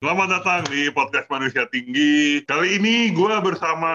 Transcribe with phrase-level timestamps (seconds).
[0.00, 2.40] Selamat datang di podcast Manusia Tinggi.
[2.48, 3.92] Kali ini gue bersama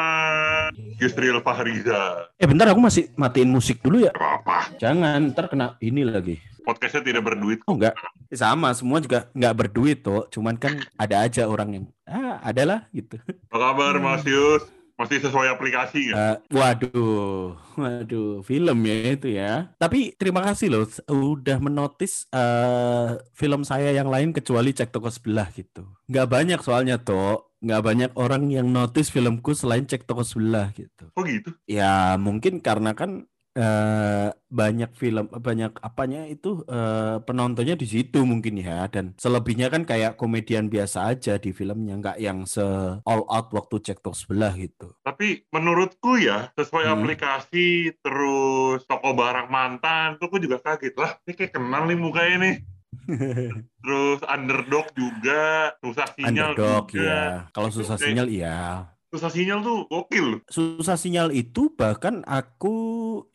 [1.02, 2.30] Yusril Fahriza.
[2.38, 4.14] Eh bentar aku masih matiin musik dulu ya.
[4.14, 4.70] Apa?
[4.78, 6.38] Jangan, ntar kena ini lagi.
[6.62, 7.66] Podcastnya tidak berduit.
[7.66, 7.98] Oh enggak,
[8.30, 10.30] sama semua juga nggak berduit tuh.
[10.30, 13.18] Cuman kan ada aja orang yang ah adalah gitu.
[13.50, 14.62] Apa kabar Mas Yus?
[14.96, 16.16] Masih sesuai aplikasi nggak?
[16.16, 19.68] Eh, waduh, waduh, film ya itu ya.
[19.76, 25.52] Tapi terima kasih loh, udah menotis eh, film saya yang lain kecuali cek toko sebelah
[25.52, 25.84] gitu.
[26.08, 31.12] Nggak banyak soalnya tuh, nggak banyak orang yang notice filmku selain cek toko sebelah gitu.
[31.20, 31.52] Oh gitu?
[31.68, 38.60] Ya mungkin karena kan eh, banyak film banyak apanya itu eh, penontonnya di situ mungkin
[38.60, 42.64] ya dan selebihnya kan kayak komedian biasa aja di filmnya nggak yang se
[43.02, 44.92] all out waktu cek toko sebelah gitu.
[45.02, 46.96] Tapi menurutku ya, sesuai Hmm.
[47.00, 50.94] aplikasi, terus toko barang mantan, tuh gue juga kaget.
[50.96, 52.56] Lah, ini kayak kenal nih mukanya nih.
[53.84, 57.04] Terus underdog juga, susah sinyal Underdog juga.
[57.06, 57.24] ya.
[57.52, 58.88] Kalau susah sinyal iya.
[59.16, 60.44] Susah sinyal tuh gokil.
[60.52, 62.76] Susah sinyal itu bahkan aku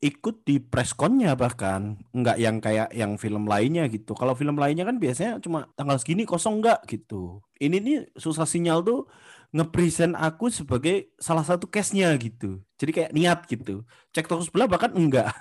[0.04, 4.12] ikut di pressconnya bahkan nggak yang kayak yang film lainnya gitu.
[4.12, 7.40] Kalau film lainnya kan biasanya cuma tanggal segini kosong nggak gitu.
[7.56, 9.08] Ini nih susah sinyal tuh
[9.56, 12.60] ngepresent aku sebagai salah satu case-nya gitu.
[12.76, 13.88] Jadi kayak niat gitu.
[14.12, 15.32] Cek toko sebelah bahkan enggak.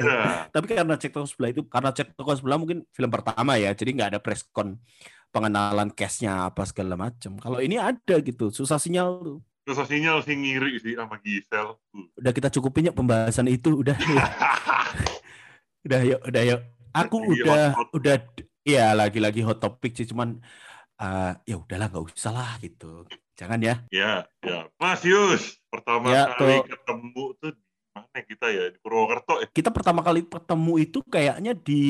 [0.00, 0.48] Ya.
[0.54, 3.76] Tapi karena cek toko sebelah itu karena cek toko sebelah mungkin film pertama ya.
[3.76, 4.80] Jadi nggak ada presscon
[5.28, 7.36] pengenalan case-nya apa segala macam.
[7.36, 8.48] Kalau ini ada gitu.
[8.48, 9.38] Susah sinyal tuh.
[9.64, 11.80] Susah sinyal sih ngiri sih sama Gisel.
[11.90, 12.06] Uh.
[12.14, 13.96] udah kita cukupin yuk pembahasan itu udah
[15.84, 16.60] udah yuk udah yuk
[16.92, 17.88] aku Lagi udah hot-hot.
[17.92, 18.14] udah
[18.62, 20.40] ya lagi-lagi hot topic sih cuman
[20.96, 23.04] eh, ya udahlah nggak usah lah gitu
[23.34, 24.68] jangan ya Ya, ya.
[24.76, 26.70] Mas Yus, pertama Ya, kali tuh.
[26.70, 28.64] ketemu tuh di mana kita ya?
[28.68, 29.46] Di Purwokerto ya?
[29.48, 31.82] kita pertama kali ketemu itu kayaknya di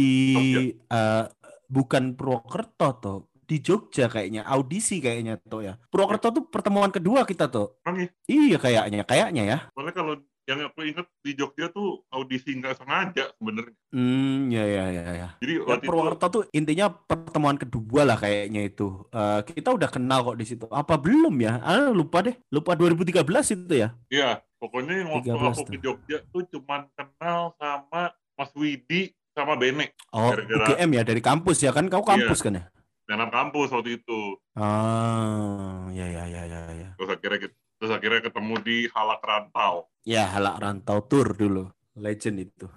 [0.73, 1.25] eh,
[1.67, 7.47] bukan Purwokerto tuh di Jogja kayaknya audisi kayaknya tuh ya Purwokerto tuh pertemuan kedua kita
[7.47, 8.09] tuh ya?
[8.27, 10.15] iya kayaknya kayaknya ya Soalnya kalau
[10.45, 13.73] yang aku inget di Jogja tuh audisi nggak sengaja sebenarnya.
[13.91, 18.13] hmm ya ya ya ya Jadi Ya, waktu itu Purwokerto tuh intinya pertemuan kedua lah
[18.15, 19.09] kayaknya itu.
[19.09, 20.69] Eh, kita udah kenal kok di situ.
[20.69, 21.65] Apa belum ya?
[21.65, 22.37] Ah, lupa deh.
[22.51, 23.25] Lupa 2013
[23.57, 23.97] itu ya.
[24.09, 25.65] ya pokoknya yang waktu 13 aku tuh.
[25.67, 28.03] ke Jogja tuh cuman kenal sama
[28.35, 31.89] Mas Widi sama Bene Oh, Gara-gara- UGM ya dari kampus ya kan?
[31.89, 32.65] Kau kampus kan ya?
[33.05, 34.37] Dalam kampus waktu itu.
[34.57, 36.89] Ah, ya ya ya ya ya.
[36.97, 39.89] Terus akhirnya kita- terus akhirnya ketemu di Halak Rantau.
[40.05, 41.73] Ya, halak rantau tour dulu.
[41.97, 42.69] Legend itu.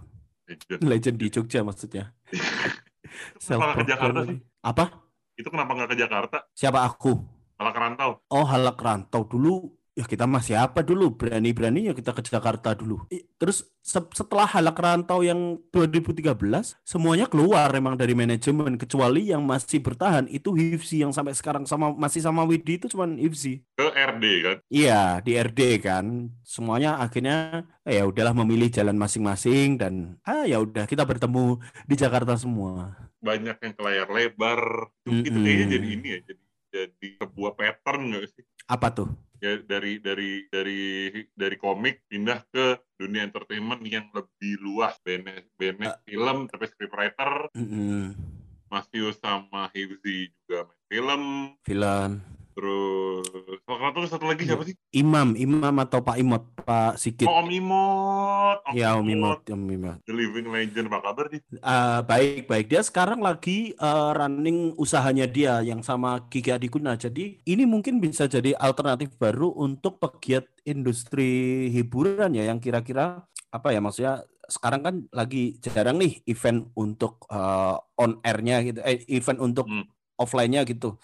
[0.48, 0.80] Legend.
[0.92, 2.16] Legend di Jogja maksudnya.
[3.44, 4.38] Kenapa nggak ke Jakarta sih?
[4.64, 4.86] Apa?
[5.38, 6.38] Itu kenapa nggak ke Jakarta?
[6.54, 7.14] Siapa aku?
[7.58, 8.12] Halak Rantau.
[8.30, 9.74] Oh, halak rantau dulu.
[9.98, 11.18] Ya kita masih apa dulu?
[11.18, 13.10] Berani-beraninya kita ke Jakarta dulu.
[13.42, 18.78] Terus se- setelah halak rantau yang 2013, semuanya keluar emang dari manajemen.
[18.78, 23.18] Kecuali yang masih bertahan, itu Hifzi yang sampai sekarang sama masih sama Widi itu cuman
[23.18, 23.66] Hifzi.
[23.74, 24.58] Ke RD kan.
[24.70, 26.06] Iya, di RD kan.
[26.46, 31.58] Semuanya akhirnya eh, ya udahlah memilih jalan masing-masing dan ah ya udah kita bertemu
[31.90, 32.94] di Jakarta semua.
[33.18, 34.62] banyak yang ke layar lebar
[35.10, 35.42] itu itu Mm-mm.
[35.42, 36.42] kayaknya jadi ini ya jadi
[36.78, 39.10] jadi sebuah pattern nggak sih Apa tuh?
[39.38, 40.80] ya dari dari dari
[41.32, 42.66] dari komik pindah ke
[42.96, 45.96] dunia entertainment yang lebih luas bene bene Eh.
[46.06, 48.18] film tapi scriptwriter Mm-mm.
[48.68, 51.24] Masius sama Hifzi juga main film
[51.62, 52.12] Film
[52.58, 53.22] terus
[53.62, 57.30] satu satu lagi siapa sih Imam, Imam atau Pak Imot, Pak Sigit.
[57.30, 60.02] oh Om Imot Ya, Om Imot, Om Imot.
[60.04, 62.66] The Living Legend apa kabar nih Eh, baik, baik.
[62.68, 66.98] Dia sekarang lagi eh, running usahanya dia yang sama Gigi Adikuna.
[66.98, 73.68] Jadi ini mungkin bisa jadi alternatif baru untuk pegiat industri hiburan ya yang kira-kira apa
[73.70, 74.16] ya maksudnya
[74.48, 79.86] sekarang kan lagi jarang nih event untuk eh, on air-nya gitu, eh, event untuk Hmm.
[80.18, 80.98] offline-nya gitu.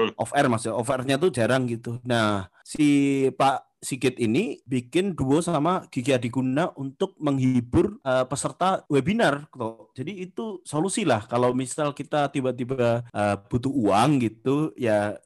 [0.00, 0.16] Betul.
[0.16, 2.00] Off air maksudnya, off air-nya tuh jarang gitu.
[2.00, 9.48] Nah, si Pak Sigit ini bikin duo sama Gigi Adiguna untuk menghibur eh, peserta webinar.
[9.52, 9.68] Gitu.
[9.96, 15.16] Jadi itu solusi lah kalau misal kita tiba-tiba eh, butuh uang gitu ya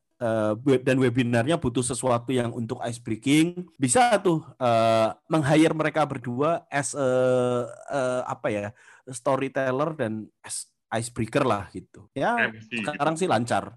[0.63, 6.65] we- dan webinarnya butuh sesuatu yang untuk ice breaking bisa tuh eh, meng-hire mereka berdua
[6.71, 8.67] as eh, eh, apa ya
[9.11, 12.07] storyteller dan as icebreaker lah gitu.
[12.15, 12.87] Ya MC gitu.
[12.87, 13.75] sekarang sih lancar.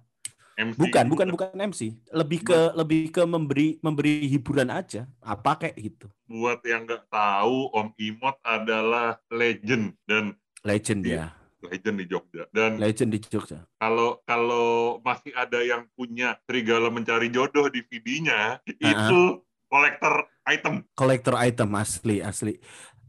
[0.58, 1.12] MC Bukan, gitu.
[1.14, 1.82] bukan, bukan MC.
[2.10, 5.06] Lebih ke lebih ke memberi memberi hiburan aja.
[5.22, 6.10] Apa kayak gitu.
[6.28, 11.16] buat yang nggak tahu Om Imot adalah legend dan Legend Iya.
[11.16, 11.28] ya.
[11.58, 13.66] legend di Jogja dan Legend di Jogja.
[13.78, 21.70] kalau kalau masih ada yang punya Serigala mencari jodoh DVD-nya itu kolektor item Kolektor item
[21.76, 22.60] asli asli.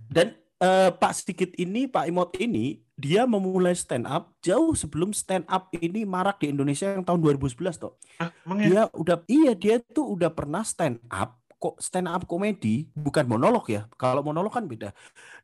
[0.09, 5.47] Dan eh, Pak Sigit ini, Pak Imot ini dia memulai stand up jauh sebelum stand
[5.47, 7.95] up ini marak di Indonesia yang tahun 2011 toh.
[8.19, 8.67] Hah, emang ya?
[8.67, 13.67] Dia udah iya dia tuh udah pernah stand up kok stand up komedi bukan monolog
[13.67, 13.91] ya.
[13.99, 14.95] Kalau monolog kan beda.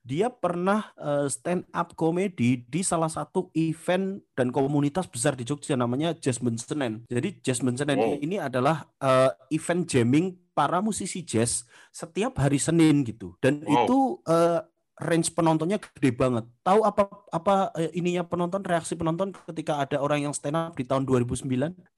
[0.07, 5.75] Dia pernah eh, stand up komedi di salah satu event dan komunitas besar di Jogja
[5.75, 7.03] namanya Jasmine Senen.
[7.11, 8.19] Jadi Jasmine Senen Wow.
[8.23, 13.35] ini adalah eh, event jamming para musisi jazz setiap hari Senin gitu.
[13.43, 13.75] Dan Wow.
[13.75, 13.99] itu
[14.31, 14.61] eh,
[15.03, 16.45] range penontonnya gede banget.
[16.63, 20.87] Tahu apa apa eh, ininya penonton reaksi penonton ketika ada orang yang stand up di
[20.87, 21.49] tahun 2009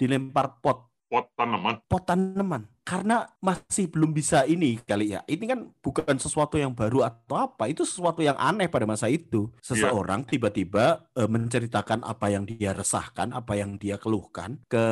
[0.00, 1.78] dilempar pot pot tanaman.
[1.86, 5.26] pot tanaman karena masih belum bisa ini kali ya.
[5.26, 9.50] Ini kan bukan sesuatu yang baru atau apa, itu sesuatu yang aneh pada masa itu.
[9.58, 14.86] Seseorang tiba-tiba eh, menceritakan apa yang dia resahkan, apa yang dia keluhkan ke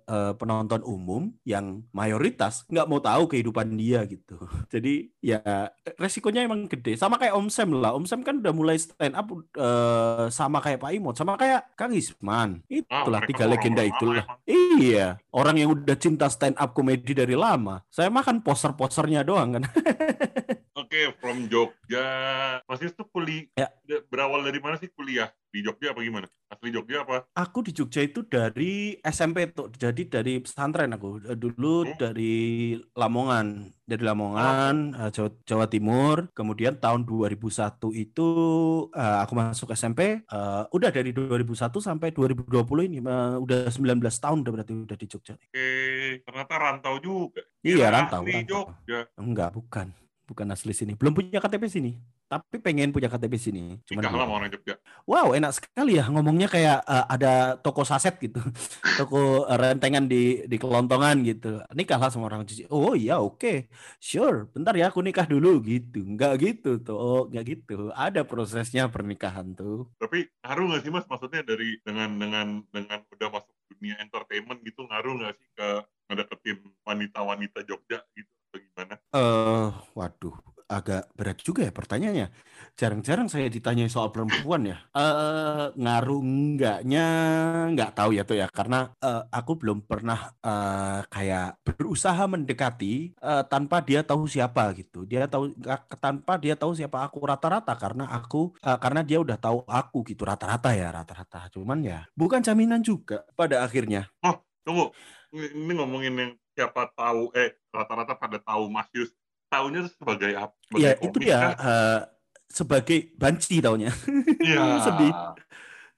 [0.00, 4.40] eh, penonton umum yang mayoritas nggak mau tahu kehidupan dia gitu.
[4.72, 5.44] Jadi ya
[6.00, 6.96] resikonya emang gede.
[6.96, 7.92] Sama kayak Om Sam lah.
[8.00, 11.92] Om Sam kan udah mulai stand up eh, sama kayak Pak Imot, sama kayak Kang
[11.92, 12.64] Isman.
[12.64, 14.24] Ah, Itulah mereka tiga legenda itulah.
[14.48, 17.82] Iya, orang yang udah cinta stand up komedi dari lama.
[17.88, 19.64] Saya makan poster-posternya doang kan.
[20.90, 22.02] Oke, from Jogja.
[22.66, 23.70] Mas Yus tuh kuliah Ya.
[24.10, 25.30] berawal dari mana sih kuliah?
[25.46, 26.26] Di Jogja apa gimana?
[26.50, 27.30] Asli Jogja apa?
[27.30, 31.22] Aku di Jogja itu dari SMP tuh, jadi dari pesantren aku.
[31.30, 31.94] Eh, Dulu Hmm.
[31.94, 32.34] dari
[32.90, 36.26] Lamongan, dari Lamongan, eh, Jawa, Jawa Timur.
[36.34, 38.26] Kemudian tahun 2001 itu
[38.90, 40.26] eh, aku masuk SMP.
[40.74, 42.98] udah dari 2001 sampai 2020 ini
[43.38, 45.38] udah 19 tahun udah berarti udah di Jogja.
[45.38, 45.70] Oke,
[46.26, 47.46] ternyata rantau juga.
[47.62, 48.50] Iya, rantau, asli rantau.
[48.50, 48.98] Jogja.
[49.14, 49.94] Enggak, bukan.
[50.30, 50.94] Bukan asli sini.
[50.94, 51.98] Belum punya KTP sini.
[52.30, 53.82] Tapi pengen punya KTP sini.
[53.82, 54.74] Cuman Nikah lah sama orang Jogja.
[55.02, 58.38] Wow, enak sekali ya ngomongnya kayak eh, ada toko saset gitu.
[59.02, 61.58] toko eh, rentengan di di kelontongan gitu.
[61.74, 62.70] Nikahlah sama orang Jogja.
[62.70, 63.66] Oh iya, oke.
[63.98, 64.46] Sure.
[64.54, 66.06] Bentar ya aku nikah dulu gitu.
[66.06, 66.94] Enggak gitu tuh.
[66.94, 67.90] Oh, enggak gitu.
[67.90, 69.90] Ada prosesnya pernikahan tuh.
[69.98, 71.10] Tapi ngaruh nggak sih mas?
[71.10, 75.68] Maksudnya dari dengan dengan dengan udah masuk dunia entertainment gitu ngaruh nggak sih ke
[76.10, 78.94] ngedeketin wanita-wanita Jogja gitu atau gimana?
[79.14, 80.36] Eh, waduh,
[80.70, 82.28] agak berat juga ya pertanyaannya.
[82.78, 84.78] Jarang-jarang saya ditanya soal perempuan ya.
[84.94, 87.06] Eh, ngaruh enggaknya
[87.74, 93.42] nggak tahu ya tuh ya, karena eh, aku belum pernah eh, kayak berusaha mendekati eh,
[93.50, 95.06] tanpa dia tahu siapa gitu.
[95.06, 95.54] Dia tahu
[95.98, 100.22] tanpa dia tahu siapa aku rata-rata karena aku eh, karena dia udah tahu aku gitu
[100.26, 101.50] rata-rata ya rata-rata.
[101.50, 104.06] Cuman ya bukan jaminan juga pada akhirnya.
[104.60, 104.92] Tunggu,
[105.32, 109.08] ini ini ngomongin yang siapa tahu, eh rata-rata pada tahu Mas Yus.
[109.48, 110.52] Taunya tuh sebagai apa?
[110.68, 111.52] Sebagai Ya itu dia kah?
[111.56, 112.00] eh,
[112.52, 113.88] sebagai banci taunya.
[114.44, 114.84] Iya.
[114.84, 115.12] Sedih.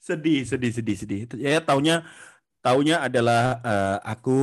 [0.03, 2.03] sedih sedih sedih sedih ya taunya
[2.59, 4.38] taunya adalah eh, aku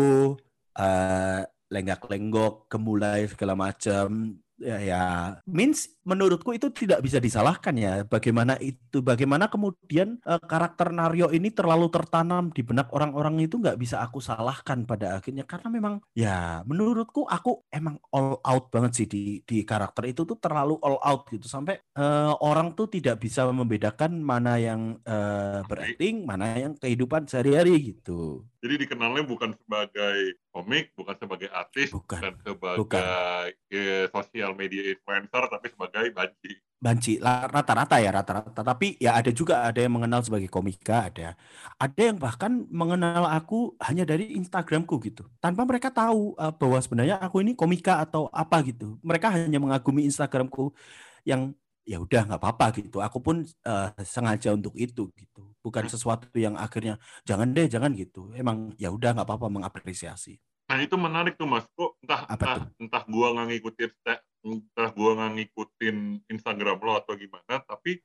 [0.80, 5.04] eh, lenggak-lenggok kemulai segala macam ya, ya.
[5.48, 8.04] Means menurutku itu tidak bisa disalahkan ya.
[8.06, 13.80] Bagaimana itu bagaimana kemudian eh, karakter Naryo ini terlalu tertanam di benak orang-orang itu nggak
[13.80, 15.48] bisa aku salahkan pada akhirnya.
[15.48, 20.38] Karena memang ya menurutku aku emang all out banget sih di di karakter itu tuh
[20.38, 21.48] terlalu all out gitu.
[21.48, 27.96] Sampai eh, orang tuh tidak bisa membedakan mana yang eh, berakting mana yang kehidupan sehari-hari
[27.96, 32.20] gitu Jadi dikenalnya bukan sebagai komik, bukan sebagai artis, Bukan.
[32.20, 36.52] bukan sebagai eh, sosial media influencer, tapi sebagai banci.
[36.80, 37.14] banci.
[37.24, 38.60] Rata-rata ya rata-rata.
[38.60, 41.40] Tapi ya ada juga ada yang mengenal sebagai komika ada.
[41.80, 45.24] Ada yang bahkan mengenal aku hanya dari Instagramku gitu.
[45.40, 49.00] Tanpa mereka tahu eh, bahwa sebenarnya aku ini komika atau apa gitu.
[49.04, 50.76] Mereka hanya mengagumi Instagramku
[51.24, 51.56] yang
[51.88, 53.00] ya udah nggak apa-apa gitu.
[53.00, 56.98] Aku pun eh, sengaja untuk itu gitu bukan sesuatu yang akhirnya
[57.28, 60.40] jangan deh jangan gitu emang ya udah nggak apa-apa mengapresiasi
[60.70, 62.66] Nah itu menarik tuh mas, kok entah Apa entah, tuh?
[62.78, 63.92] entah gua nggak ngikutin
[64.46, 65.98] entah gua nggak ngikutin
[66.30, 67.98] Instagram lo atau gimana, tapi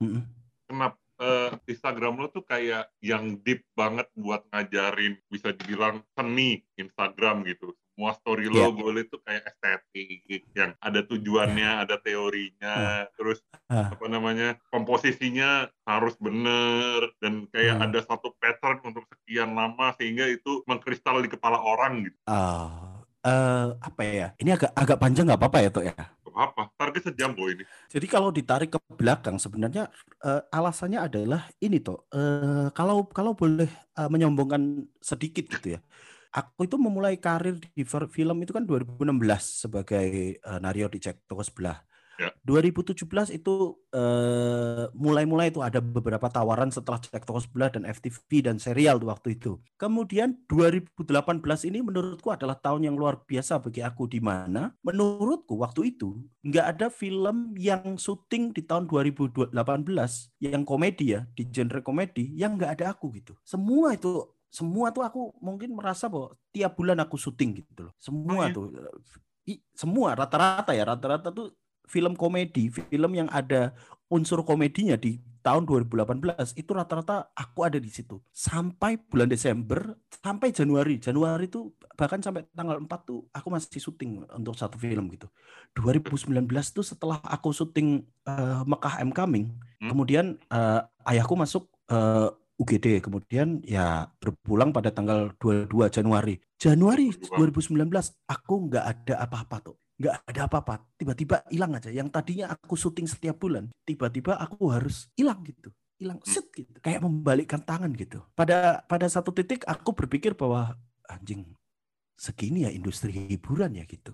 [0.00, 0.24] Mm-mm.
[0.64, 7.44] kenapa eh, Instagram lo tuh kayak yang deep banget buat ngajarin bisa dibilang seni Instagram
[7.44, 7.76] gitu.
[7.96, 8.76] Semua story lo Iya.
[8.76, 13.40] gue liat tuh kayak estetik yang ada tujuannya, ada teorinya, terus
[13.72, 13.88] Ah.
[13.88, 17.84] apa namanya komposisinya harus bener dan kayak Hmm.
[17.88, 22.16] ada satu pattern untuk sekian lama sehingga itu mengkristal di kepala orang gitu.
[22.28, 25.96] Ah, eh, apa ya ini agak agak panjang nggak apa-apa ya tuh ya
[26.36, 29.88] apa target sejam kok ini Jadi kalau ditarik ke belakang sebenarnya
[30.20, 32.04] eh, alasannya adalah ini toh.
[32.12, 35.80] eh, kalau kalau boleh eh, menyombongkan sedikit gitu ya.
[36.36, 39.00] Aku itu memulai karir di film itu kan 2016
[39.40, 41.80] sebagai eh, Nario di Cek Toko Sebelah.
[42.16, 42.32] Ya.
[42.48, 42.96] 2017
[43.36, 48.96] itu eh, mulai-mulai itu ada beberapa tawaran setelah cek toko sebelah dan FTV dan serial
[49.04, 49.60] waktu itu.
[49.76, 55.92] Kemudian 2018 ini menurutku adalah tahun yang luar biasa bagi aku di mana menurutku waktu
[55.92, 59.52] itu nggak ada film yang syuting di tahun 2018
[60.40, 63.36] yang komedi ya di genre komedi yang nggak ada aku gitu.
[63.44, 67.94] Semua itu semua tuh aku mungkin merasa bahwa tiap bulan aku syuting gitu loh.
[67.96, 68.54] Semua Oh, iya?
[68.54, 68.66] tuh
[69.46, 71.52] i- semua rata-rata ya rata-rata tuh
[71.86, 73.70] film komedi, film yang ada
[74.10, 78.18] unsur komedinya di tahun 2018 itu rata-rata aku ada di situ.
[78.34, 80.98] Sampai bulan Desember, sampai Januari.
[80.98, 85.30] Januari itu bahkan sampai tanggal 4 tuh aku masih syuting untuk satu film gitu.
[85.78, 86.42] 2019
[86.74, 89.92] tuh setelah aku syuting eh, Mekah I'm Coming, Hmm.
[89.92, 96.40] kemudian eh, ayahku masuk eh, UGD, kemudian ya berpulang pada tanggal 22 Januari.
[96.56, 97.84] Januari 2019
[98.24, 100.74] aku nggak ada apa-apa tuh nggak ada apa-apa.
[100.96, 101.88] Tiba-tiba hilang aja.
[101.88, 105.72] Yang tadinya aku syuting setiap bulan tiba-tiba aku harus hilang gitu.
[105.96, 106.68] Hilang set gitu.
[106.84, 108.20] Kayak membalikkan tangan gitu.
[108.36, 110.76] Pada pada satu titik aku berpikir bahwa
[111.08, 111.48] anjing
[112.16, 114.12] segini ya industri hiburan ya gitu.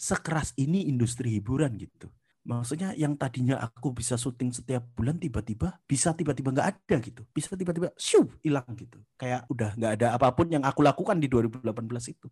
[0.00, 2.08] Sekeras ini industri hiburan gitu
[2.42, 7.54] maksudnya yang tadinya aku bisa syuting setiap bulan tiba-tiba bisa tiba-tiba nggak ada gitu bisa
[7.54, 12.10] tiba-tiba shoo hilang gitu kayak udah nggak ada apa pun yang aku lakukan di 2018
[12.10, 12.26] itu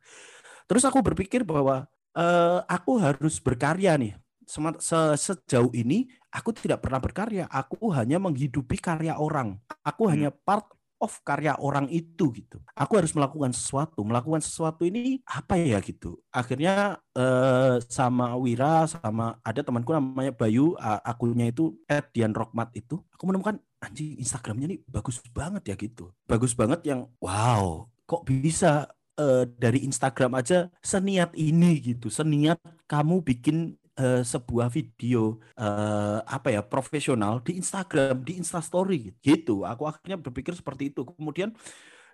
[0.68, 1.86] terus aku berpikir bahwa
[2.16, 4.14] eh, aku harus berkarya nih.
[4.50, 7.46] Se- Sejauh ini aku tidak pernah berkarya.
[7.46, 9.54] Aku hanya menghidupi karya orang.
[9.86, 10.12] Aku Hmm.
[10.18, 10.66] hanya part
[11.00, 12.60] of karya orang itu gitu.
[12.76, 14.04] Aku harus melakukan sesuatu.
[14.04, 16.20] Melakukan sesuatu ini apa ya gitu.
[16.28, 23.00] Akhirnya eh, sama Wira sama ada temanku namanya Bayu, a- akunnya itu @dianrockmat itu.
[23.16, 26.12] Aku menemukan anjing Instagramnya nih bagus banget ya gitu.
[26.28, 33.24] Bagus banget yang wow, kok bisa eh, dari Instagram aja seniat ini gitu, seniat kamu
[33.24, 39.68] bikin eh, sebuah video eh, apa ya profesional di Instagram, di Instastory gitu.
[39.68, 41.04] Aku akhirnya berpikir seperti itu.
[41.04, 41.52] Kemudian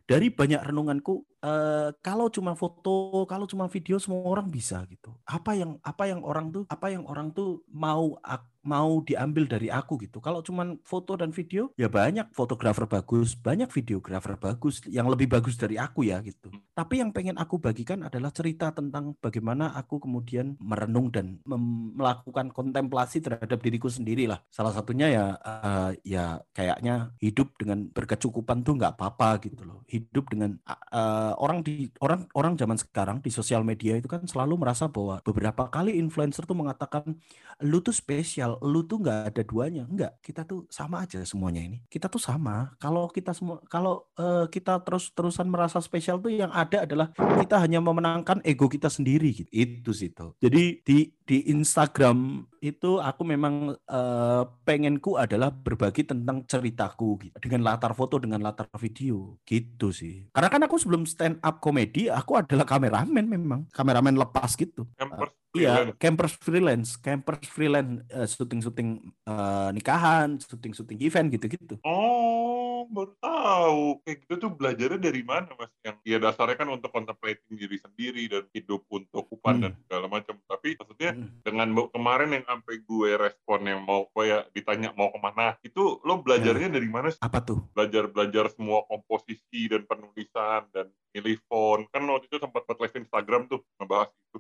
[0.07, 5.15] dari banyak renunganku, eh, kalau cuma foto, kalau cuma video semua orang bisa gitu.
[5.27, 9.71] Apa yang apa yang orang tuh apa yang orang tuh mau ak- mau diambil dari
[9.71, 10.19] aku gitu.
[10.19, 15.55] Kalau cuma foto dan video, ya banyak fotografer bagus, banyak videografer bagus yang lebih bagus
[15.55, 16.51] dari aku ya gitu.
[16.75, 23.23] Tapi yang pengen aku bagikan adalah cerita tentang bagaimana aku kemudian merenung dan melakukan kontemplasi
[23.23, 24.43] terhadap diriku sendiri lah.
[24.51, 29.87] Salah satunya ya eh, ya kayaknya hidup dengan berkecukupan tuh nggak apa-apa gitu loh.
[29.87, 34.59] Hidup dengan eh, orang di orang orang zaman sekarang di sosial media itu kan selalu
[34.59, 37.15] merasa bahwa beberapa kali influencer tuh mengatakan
[37.63, 39.85] lu tuh spesial, lu tuh nggak ada duanya.
[39.89, 41.79] Enggak, kita tuh sama aja semuanya ini.
[41.89, 42.75] Kita tuh sama.
[42.81, 47.83] Kalau kita semua kalau eh, kita terus-terusan merasa spesial tuh yang ada adalah kita hanya
[47.83, 49.51] memenangkan ego kita sendiri gitu.
[49.53, 50.37] Itu sih tuh.
[50.41, 57.37] Jadi di di Instagram itu aku memang eh, pengenku adalah berbagi tentang ceritaku gitu.
[57.43, 60.29] Dengan latar foto, dengan latar video gitu sih.
[60.31, 63.61] Karena kan aku sebelum stand up komedi, aku adalah kameramen memang.
[63.71, 64.87] Kameramen lepas gitu.
[64.99, 68.89] Campers Iya, campers freelance, campers freelance, eh, syuting-syuting
[69.25, 71.75] eh, nikahan, syuting-syuting event gitu-gitu.
[71.83, 73.83] Oh, baru tahu.
[74.05, 75.73] Kayak gitu tuh belajarnya dari mana, Mas?
[75.83, 79.63] Yang ya dasarnya kan untuk contemplating diri sendiri dan hidup untuk upan Hmm.
[79.67, 80.35] dan segala macam.
[80.47, 81.29] Tapi maksudnya Mm.
[81.43, 86.23] dengan kemarin yang sampai gue respon yang mau kayak ditanya mau ke mana, itu lo
[86.23, 87.19] belajarnya dari mana sih?
[87.19, 87.65] Apa tuh?
[87.75, 91.89] Belajar-belajar semua komposisi dan penulisan dan milih font.
[91.91, 94.39] Kan waktu itu sempat buat live Instagram tuh ngebahas itu.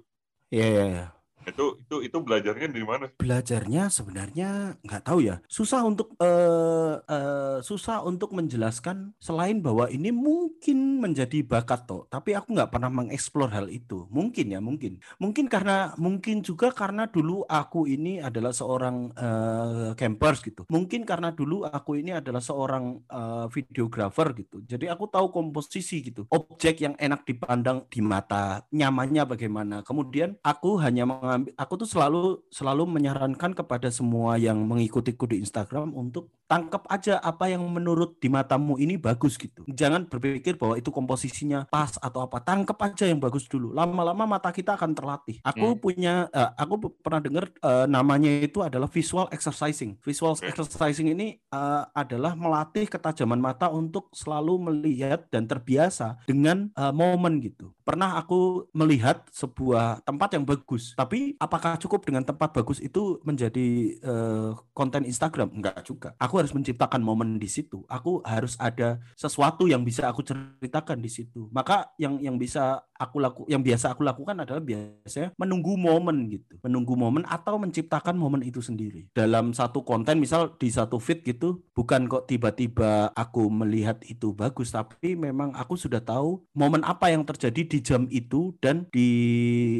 [0.53, 1.25] Iya, iya, iya.
[1.47, 3.07] Itu itu itu belajarnya dari mana?
[3.15, 5.38] Belajarnya sebenarnya nggak tahu ya.
[5.47, 12.11] Susah untuk eh, eh, susah untuk menjelaskan selain bahwa ini mungkin menjadi bakat toh.
[12.11, 14.11] Tapi aku nggak pernah mengeksplor hal itu.
[14.11, 14.99] Mungkin ya, mungkin.
[15.23, 20.67] Mungkin karena mungkin juga karena dulu aku ini adalah seorang eh, campers gitu.
[20.67, 24.67] Mungkin karena dulu aku ini adalah seorang eh, videographer gitu.
[24.67, 26.26] Jadi aku tahu komposisi gitu.
[26.26, 29.76] Objek yang enak dipandang di mata, nyamannya bagaimana.
[29.87, 31.07] Kemudian aku hanya
[31.59, 37.50] aku tuh selalu selalu menyarankan kepada semua yang mengikutiku di Instagram untuk tangkap aja apa
[37.50, 39.67] yang menurut di matamu ini bagus gitu.
[39.67, 42.38] Jangan berpikir bahwa itu komposisinya pas atau apa.
[42.41, 43.75] Tangkap aja yang bagus dulu.
[43.75, 45.38] Lama-lama mata kita akan terlatih.
[45.43, 45.81] Aku Hmm.
[45.83, 49.99] punya eh, aku pernah dengar eh, namanya itu adalah visual exercising.
[50.00, 50.47] Visual Oke.
[50.47, 57.43] exercising ini eh, adalah melatih ketajaman mata untuk selalu melihat dan terbiasa dengan eh, momen
[57.43, 57.75] gitu.
[57.83, 63.69] Pernah aku melihat sebuah tempat yang bagus, tapi apakah cukup dengan tempat bagus itu menjadi
[63.99, 65.50] eh, konten Instagram?
[65.55, 66.15] Enggak juga.
[66.19, 67.81] Aku aku harus menciptakan momen di situ.
[67.88, 71.49] Aku harus ada sesuatu yang bisa aku ceritakan di situ.
[71.49, 76.61] Maka yang yang bisa aku laku yang biasa aku lakukan adalah biasanya menunggu momen gitu.
[76.61, 79.09] Menunggu momen atau menciptakan momen itu sendiri.
[79.16, 84.76] Dalam satu konten misal di satu feed gitu, bukan kok tiba-tiba aku melihat itu bagus
[84.76, 89.09] tapi memang aku sudah tahu momen apa yang terjadi di jam itu dan di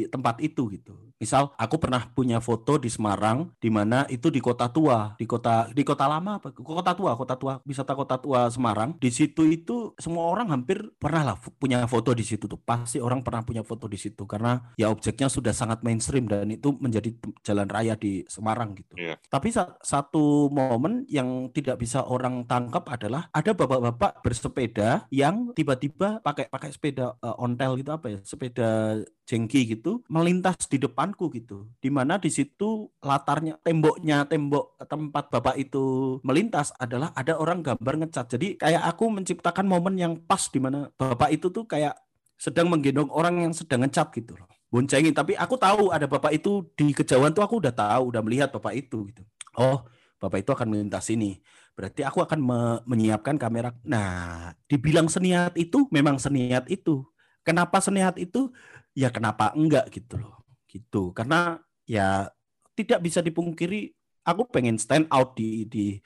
[0.09, 1.06] tempat itu gitu.
[1.17, 5.65] Misal aku pernah punya foto di Semarang di mana itu di kota tua, di kota
[5.73, 6.53] di kota lama apa?
[6.53, 8.93] Kota tua, kota tua, wisata kota tua Semarang.
[9.01, 12.61] Di situ itu semua orang hampir pernah lah punya foto di situ tuh.
[12.61, 16.77] Pasti orang pernah punya foto di situ karena ya objeknya sudah sangat mainstream dan itu
[16.77, 17.09] menjadi
[17.41, 18.93] jalan raya di Semarang gitu.
[18.93, 19.17] Iya.
[19.25, 19.49] Tapi
[19.81, 26.69] satu momen yang tidak bisa orang tangkap adalah ada bapak-bapak bersepeda yang tiba-tiba pakai pakai
[26.69, 28.19] sepeda uh, ontel gitu apa ya?
[28.21, 31.71] Sepeda jengki gitu melintas di depanku gitu.
[31.79, 38.03] Di mana di situ latarnya temboknya tembok tempat bapak itu melintas adalah ada orang gambar
[38.03, 38.35] ngecat.
[38.35, 41.95] Jadi kayak aku menciptakan momen yang pas di mana bapak itu tuh kayak
[42.35, 44.51] sedang menggendong orang yang sedang ngecat gitu loh.
[44.67, 45.15] Boncengin.
[45.15, 48.75] Tapi aku tahu ada bapak itu di kejauhan tuh aku udah tahu udah melihat bapak
[48.75, 49.23] itu gitu.
[49.55, 49.87] Oh
[50.19, 51.39] bapak itu akan melintas ini
[51.77, 52.59] berarti aku akan me
[52.89, 53.69] menyiapkan kamera.
[53.85, 57.05] Nah dibilang seniat itu memang seniat itu.
[57.47, 58.51] Kenapa seniat itu?
[58.97, 60.36] Ya kenapa enggak gitu loh
[60.67, 61.15] gitu.
[61.15, 61.57] Karena
[61.87, 62.29] ya
[62.77, 63.95] tidak bisa dipungkiri
[64.27, 65.97] aku pengen stand out di di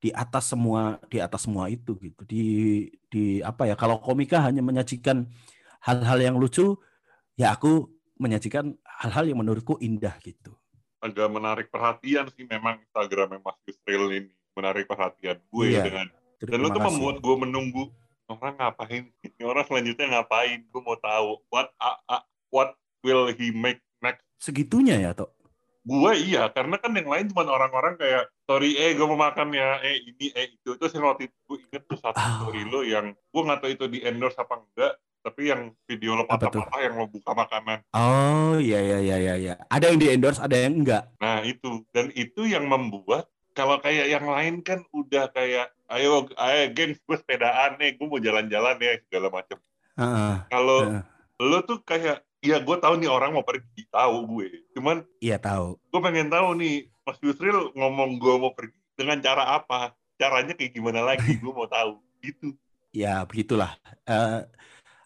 [0.00, 2.22] di atas semua di atas semua itu gitu.
[2.24, 2.44] Di
[3.08, 5.28] di apa ya kalau komika hanya menyajikan
[5.80, 6.76] hal-hal yang lucu
[7.36, 7.88] ya aku
[8.20, 10.52] menyajikan hal-hal yang menurutku indah gitu.
[11.00, 14.32] Agak menarik perhatian sih memang Instagramnya Mas Yusril ini.
[14.52, 16.06] Menarik perhatian gue iya, dengan
[16.40, 17.84] dan lo tuh membuat gue menunggu
[18.28, 19.04] orang ngapain?
[19.26, 20.64] Ini orang selanjutnya ngapain?
[20.68, 21.40] Gue mau tahu.
[21.52, 23.80] What uh, uh, what will he make?
[24.40, 25.36] Segitunya ya, Tok?
[25.84, 29.80] Gue iya, karena kan yang lain cuma orang-orang kayak story eh gue mau makan ya,
[29.84, 30.76] eh ini, eh itu.
[30.76, 32.32] Terus yang waktu itu gue inget tuh satu oh.
[32.48, 34.92] story lo yang gue nggak tahu itu di endorse apa enggak,
[35.24, 37.78] tapi yang video lo patah-patah yang lo buka makanan.
[37.96, 39.34] Oh iya iya iya iya.
[39.40, 39.54] Ya.
[39.72, 41.04] Ada yang di endorse, ada yang enggak.
[41.16, 46.60] Nah itu dan itu yang membuat kalau kayak yang lain kan udah kayak ayo ayo
[46.76, 49.56] geng gue sepedaan nih, gue mau jalan-jalan ya segala macam.
[49.96, 51.02] Uh, uh, kalau uh.
[51.40, 54.48] lo tuh kayak Iya, gue tahu nih orang mau pergi, tahu gue.
[54.72, 55.76] Cuman, iya tahu.
[55.92, 59.92] Gue pengen tahu nih, Mas Yusril ngomong gue mau pergi dengan cara apa?
[60.16, 61.36] Caranya kayak gimana lagi?
[61.36, 62.00] gue mau tahu.
[62.24, 62.56] Gitu.
[62.96, 63.76] Ya begitulah.
[64.08, 64.44] Uh,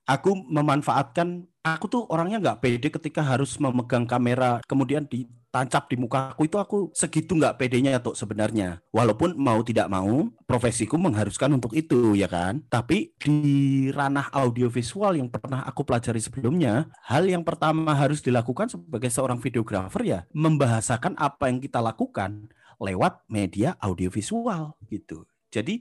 [0.06, 1.46] aku memanfaatkan.
[1.64, 6.44] Aku tuh orangnya nggak pede ketika harus memegang kamera, kemudian di tancap di muka aku
[6.44, 8.84] itu aku segitu nggak pedenya tuh sebenarnya.
[8.92, 12.60] Walaupun mau tidak mau profesiku mengharuskan untuk itu ya kan?
[12.68, 19.08] Tapi di ranah audiovisual yang pernah aku pelajari sebelumnya hal yang pertama harus dilakukan sebagai
[19.08, 25.24] seorang videografer ya membahasakan apa yang kita lakukan lewat media audiovisual gitu.
[25.48, 25.80] Jadi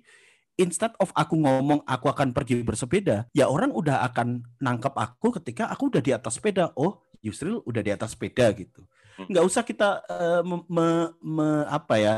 [0.60, 5.70] instead of aku ngomong aku akan pergi bersepeda, ya orang udah akan nangkep aku ketika
[5.70, 6.72] aku udah di atas sepeda.
[6.78, 8.84] Oh, Yusril udah di atas sepeda gitu.
[9.30, 10.88] Nggak usah kita uh, me, me,
[11.22, 12.16] me, apa ya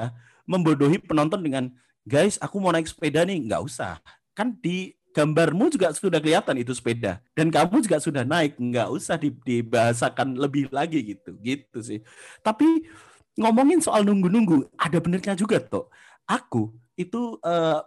[0.47, 1.67] membodohi penonton dengan
[2.07, 3.39] guys aku mau naik sepeda nih.
[3.45, 3.99] Nggak usah.
[4.35, 7.23] Kan di gambarmu juga sudah kelihatan itu sepeda.
[7.35, 8.55] Dan kamu juga sudah naik.
[8.59, 11.35] Nggak usah dibahasakan lebih lagi gitu.
[11.39, 11.99] Gitu sih.
[12.43, 12.87] Tapi
[13.35, 15.91] ngomongin soal nunggu-nunggu ada benernya juga tuh
[16.23, 17.83] aku itu uh,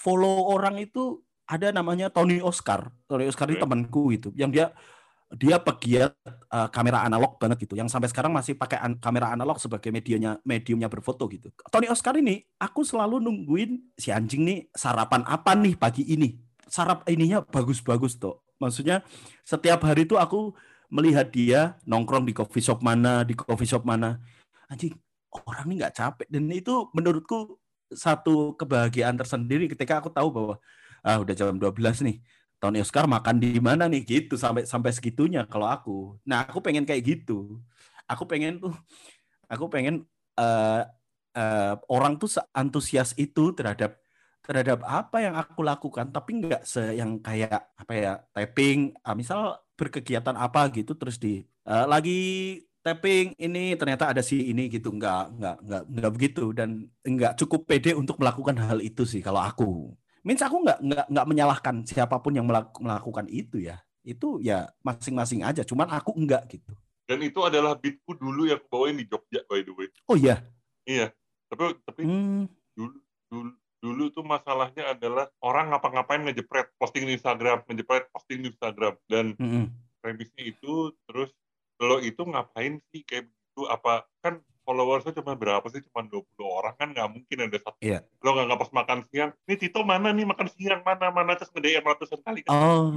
[0.00, 4.72] follow orang itu ada namanya Tony Oscar Tony Oscar ini temanku itu yang dia
[5.30, 6.10] dia pegiat
[6.50, 10.42] uh, kamera analog banget gitu yang sampai sekarang masih pakai an kamera analog sebagai medianya
[10.42, 11.54] mediumnya berfoto gitu.
[11.70, 16.34] Tony Oscar ini aku selalu nungguin si anjing nih sarapan apa nih pagi ini.
[16.66, 18.42] Sarap ininya bagus-bagus tuh.
[18.58, 19.06] Maksudnya
[19.46, 20.50] setiap hari tuh aku
[20.90, 24.18] melihat dia nongkrong di coffee shop mana, di coffee shop mana.
[24.66, 24.98] Anjing,
[25.46, 27.54] orang ini nggak capek dan itu menurutku
[27.92, 30.54] satu kebahagiaan tersendiri ketika aku tahu bahwa
[31.00, 32.18] ah udah jam 12 nih
[32.60, 36.20] Tony Oscar makan di mana nih gitu sampai sampai segitunya kalau aku.
[36.28, 37.56] Nah, aku pengen kayak gitu.
[38.04, 38.76] Aku pengen tuh
[39.48, 40.04] aku pengen
[40.36, 40.84] uh,
[41.34, 43.96] uh, orang tuh antusias itu terhadap
[44.44, 49.60] terhadap apa yang aku lakukan tapi nggak se yang kayak apa ya typing uh, misal
[49.76, 54.92] berkegiatan apa gitu terus di uh, lagi tapping ini ternyata ada si ini gitu.
[54.92, 56.44] Nggak nggak nggak nggak begitu.
[56.52, 59.92] Dan nggak cukup pede untuk melakukan hal itu sih kalau aku.
[60.24, 63.80] Means aku nggak nggak nggak menyalahkan siapa pun yang melakukan itu ya.
[64.04, 65.64] Itu ya masing-masing aja.
[65.64, 66.72] Cuman aku enggak gitu.
[67.10, 69.88] Dan itu adalah beatku dulu yang bawain di Jogja by the way.
[70.06, 70.44] Oh iya?
[70.86, 71.10] Iya.
[71.50, 72.46] Tapi tapi hmm.
[72.76, 72.96] dulu
[73.30, 78.94] dulu dulu tuh masalahnya adalah orang ngapa-ngapain ngejepret posting di Instagram ngejepret posting di Instagram.
[79.08, 79.64] Dan mm -hmm.
[80.04, 81.32] premisnya itu terus
[81.80, 84.38] lo itu ngapain sih kayak begitu apa kan
[84.68, 85.82] followersnya cuma berapa sih?
[85.88, 87.80] Cuma 20 orang kan nggak mungkin ada satu.
[87.80, 88.06] Iya.
[88.22, 91.80] Lo nggak pas makan siang, nih Tito mana nih makan siang mana mana terus nge
[91.82, 92.52] ratusan kali kan.
[92.54, 92.94] Oh.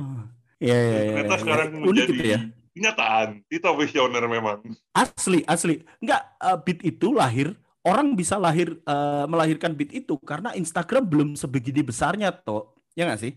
[0.62, 1.12] Iya, iya, iya.
[1.12, 1.42] Ternyata iya.
[1.42, 2.40] sekarang Unik menjadi gitu ya?
[2.74, 3.28] kenyataan.
[3.50, 4.58] Tito visioner memang.
[4.96, 5.84] Asli, asli.
[6.00, 11.30] Enggak, uh, beat itu lahir orang bisa lahir uh, melahirkan beat itu karena Instagram belum
[11.36, 12.72] sebegini besarnya toh.
[12.96, 13.34] Ya nggak sih?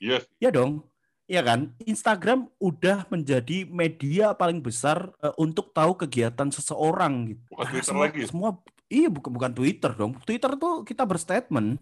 [0.00, 0.24] Yes.
[0.40, 0.86] Ya dong.
[1.30, 1.72] Iya kan?
[1.86, 7.42] Instagram udah menjadi media paling besar uh, untuk tahu kegiatan seseorang gitu.
[7.54, 8.20] Bukan Twitter semua, lagi.
[8.26, 8.50] Semua
[8.90, 10.12] iya bukan bukan Twitter dong.
[10.26, 11.78] Twitter tuh kita berstatement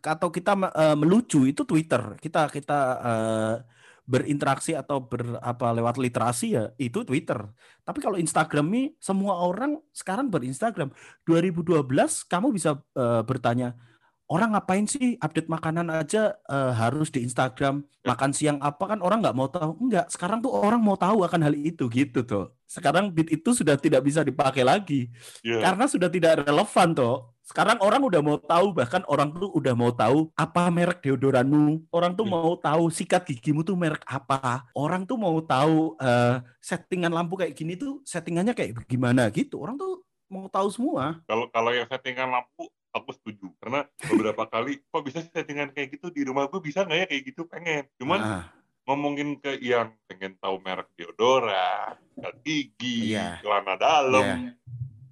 [0.00, 2.16] atau kita uh, melucu itu Twitter.
[2.22, 3.54] Kita kita uh,
[4.10, 7.38] berinteraksi atau ber apa lewat literasi ya itu Twitter.
[7.86, 10.90] Tapi kalau Instagram ini semua orang sekarang berinstagram.
[11.26, 11.86] 2012
[12.26, 13.74] kamu bisa uh, bertanya
[14.30, 18.96] orang ngapain sih update makanan aja uh, harus di Instagram makan siang apa?
[18.96, 19.76] Kan orang nggak mau tahu.
[19.82, 23.74] Enggak sekarang tuh orang mau tahu akan hal itu gitu tuh sekarang beat itu sudah
[23.74, 25.10] tidak bisa dipakai lagi.
[25.42, 25.66] Yeah.
[25.66, 29.90] karena sudah tidak relevan tuh sekarang orang udah mau tahu bahkan orang tuh udah mau
[29.90, 31.90] tahu apa merek deodoranmu.
[31.90, 32.32] Orang tuh yeah.
[32.38, 34.70] mau tahu sikat gigimu tuh merek apa.
[34.70, 39.58] Orang tuh mau tahu uh, settingan lampu kayak gini tuh settingannya kayak gimana gitu.
[39.58, 41.18] Orang tuh mau tahu semua.
[41.26, 45.94] Kalau kalau yang settingan lampu aku setuju karena beberapa kali kok bisa sih settingan kayak
[45.98, 48.44] gitu di rumah gue bisa nggak ya kayak gitu pengen cuman nah.
[48.88, 53.38] ngomongin ke yang pengen tahu merek deodoran, sikat gigi, yeah.
[53.38, 54.54] celana dalam, yeah.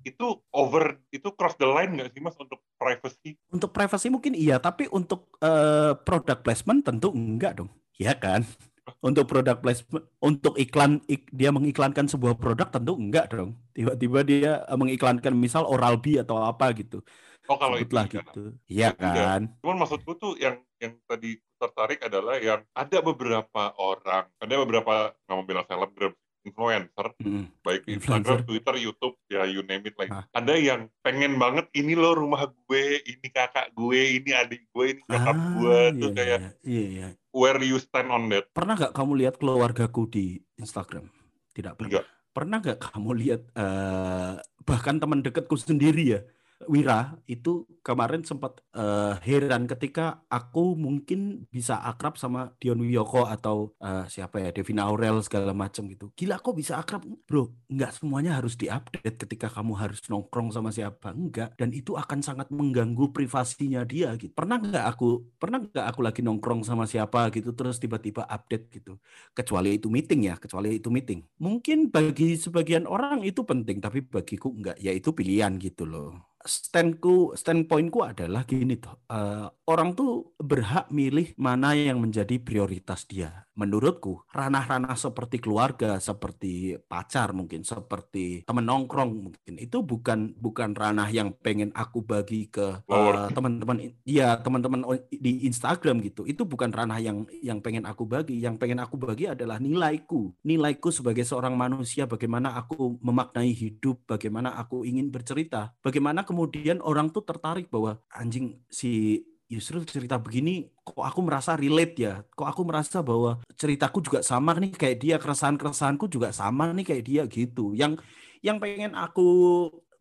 [0.03, 3.38] itu over itu cross the line nggak sih mas untuk privacy?
[3.55, 8.43] Untuk privacy mungkin iya, tapi untuk uh, product placement tentu enggak dong, ya kan?
[9.07, 13.55] untuk produk placement, untuk iklan ik, dia mengiklankan sebuah produk tentu enggak dong.
[13.77, 17.05] Tiba-tiba dia mengiklankan misal Oral B atau apa gitu.
[17.49, 18.53] Oh kalau itu gitu.
[18.69, 19.49] Iya kan.
[19.65, 25.43] Cuman maksudku tuh yang yang tadi tertarik adalah yang ada beberapa orang, ada beberapa nama
[25.43, 27.45] bilang selebgram, influencer, hmm.
[27.65, 28.37] baik influencer.
[28.39, 30.13] Instagram, Twitter, YouTube, ya you name it like.
[30.13, 30.29] Ah.
[30.37, 35.03] Ada yang pengen banget ini loh rumah gue, ini kakak gue, ini adik gue, ini
[35.09, 37.09] kakak ah, gue, iya, tuh kayak iya, iya.
[37.35, 38.47] where you stand on that.
[38.55, 41.11] Pernah nggak kamu lihat keluargaku di Instagram?
[41.57, 41.91] Tidak pernah.
[41.91, 42.05] Enggak.
[42.29, 46.21] Pernah nggak kamu lihat uh, bahkan teman dekatku sendiri ya?
[46.66, 53.79] Wira itu kemarin sempat uh, heran ketika aku mungkin bisa akrab sama Dion Wiyoko atau
[53.79, 56.11] uh, siapa ya Devina Aurel segala macam gitu.
[56.18, 57.55] Gila kok bisa akrab, bro?
[57.71, 61.55] Nggak semuanya harus diupdate ketika kamu harus nongkrong sama siapa, enggak.
[61.55, 64.35] Dan itu akan sangat mengganggu privasinya dia gitu.
[64.35, 68.99] Pernah nggak aku pernah nggak aku lagi nongkrong sama siapa gitu terus tiba-tiba update gitu.
[69.31, 71.23] Kecuali itu meeting ya, kecuali itu meeting.
[71.38, 74.77] Mungkin bagi sebagian orang itu penting, tapi bagiku enggak.
[74.83, 81.37] Ya itu pilihan gitu loh standku standpointku adalah gini tuh uh, orang tuh berhak milih
[81.37, 83.45] mana yang menjadi prioritas dia.
[83.59, 91.11] Menurutku ranah-ranah seperti keluarga seperti pacar mungkin seperti temen nongkrong mungkin itu bukan bukan ranah
[91.11, 96.25] yang pengen aku bagi ke uh, teman-teman iya teman-teman di Instagram gitu.
[96.25, 98.41] Itu bukan ranah yang yang pengen aku bagi.
[98.41, 100.33] Yang pengen aku bagi adalah nilaiku.
[100.47, 106.38] Nilaiku sebagai seorang manusia bagaimana aku memaknai hidup bagaimana aku ingin bercerita bagaimana kemudian
[106.85, 112.20] orang tuh tertarik bahwa anjing si Yusril cerita begini kok aku merasa relate ya?
[112.37, 117.05] Kok aku merasa bahwa ceritaku juga sama nih kayak dia keresahan-keresahanku juga sama nih kayak
[117.09, 117.72] dia gitu.
[117.72, 118.05] Yang
[118.44, 119.29] yang pengen aku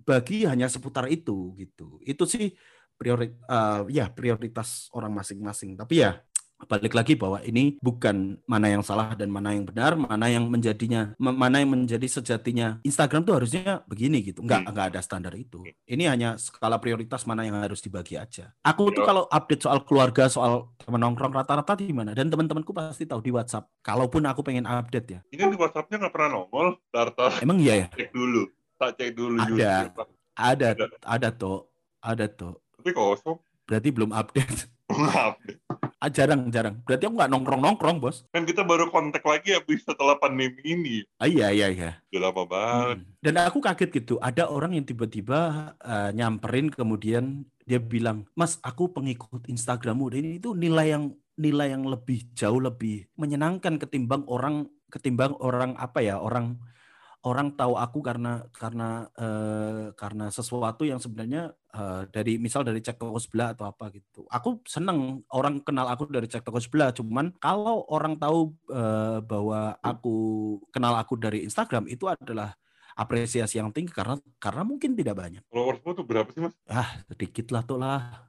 [0.03, 2.03] bagi hanya seputar itu gitu.
[2.03, 2.51] Itu sih
[2.99, 5.79] prioritas uh, ya prioritas orang masing-masing.
[5.79, 6.19] Tapi ya
[6.65, 11.13] balik lagi bahwa ini bukan mana yang salah dan mana yang benar, mana yang menjadinya,
[11.21, 12.81] mana yang menjadi sejatinya.
[12.81, 14.71] Instagram tuh harusnya begini gitu, nggak hmm.
[14.73, 15.61] nggak ada standar itu.
[15.85, 18.49] Ini hanya skala prioritas mana yang harus dibagi aja.
[18.65, 23.05] Aku tuh kalau update soal keluarga, soal teman nongkrong rata-rata di mana, dan teman-temanku pasti
[23.05, 23.69] tahu di WhatsApp.
[23.85, 25.19] Kalaupun aku pengen update ya.
[25.29, 27.13] Ini di WhatsAppnya nggak pernah nongol, tar
[27.45, 27.87] Emang iya ya?
[27.97, 28.49] Cek dulu,
[28.81, 29.37] tak cek dulu.
[29.37, 29.93] Ada,
[30.37, 31.69] ada, ada, ada tuh,
[32.01, 32.57] ada tuh.
[32.81, 33.37] Tapi kosong.
[33.67, 34.71] Berarti belum update.
[34.87, 35.35] Ah,
[36.05, 36.77] jarang jarang.
[36.85, 38.21] Berarti aku nggak nongkrong nongkrong bos.
[38.29, 41.01] Kan kita baru kontak lagi habis setelah pandemi ini.
[41.17, 41.89] Ah, iya iya iya.
[42.13, 42.97] Udah lama banget.
[43.01, 43.09] Hmm.
[43.17, 44.21] Dan aku kaget gitu.
[44.21, 50.13] Ada orang yang tiba-tiba uh, nyamperin kemudian dia bilang, Mas aku pengikut Instagrammu.
[50.13, 55.77] Dan ini itu nilai yang nilai yang lebih jauh lebih menyenangkan ketimbang orang ketimbang orang
[55.77, 56.57] apa ya orang
[57.27, 62.95] orang tahu aku karena karena uh, karena sesuatu yang sebenarnya uh, dari misal dari cek
[62.95, 64.23] toko sebelah atau apa gitu.
[64.31, 66.95] Aku seneng orang kenal aku dari cek toko sebelah.
[66.95, 70.15] Cuman kalau orang tahu uh, bahwa aku
[70.71, 72.55] kenal aku dari Instagram itu adalah
[72.97, 75.43] apresiasi yang tinggi karena karena mungkin tidak banyak.
[75.51, 76.55] Followersmu tuh berapa sih mas?
[76.65, 78.26] Ah sedikit lah tuh lah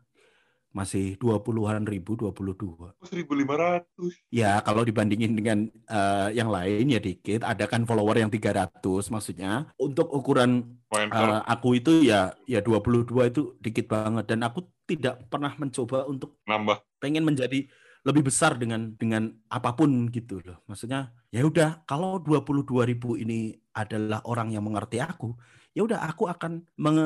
[0.79, 2.95] masih 20-an ribu, 22.
[3.03, 3.83] 1.500.
[4.31, 7.43] Ya, kalau dibandingin dengan uh, yang lain ya dikit.
[7.43, 8.79] Ada kan follower yang 300
[9.11, 9.67] maksudnya.
[9.75, 15.51] Untuk ukuran uh, aku itu ya ya 22 itu dikit banget dan aku tidak pernah
[15.59, 16.79] mencoba untuk nambah.
[17.03, 17.67] Pengen menjadi
[18.07, 20.63] lebih besar dengan dengan apa pun gitu loh.
[20.71, 25.35] Maksudnya ya udah kalau 22 ribu ini adalah orang yang mengerti aku,
[25.77, 26.99] ya udah aku akan meng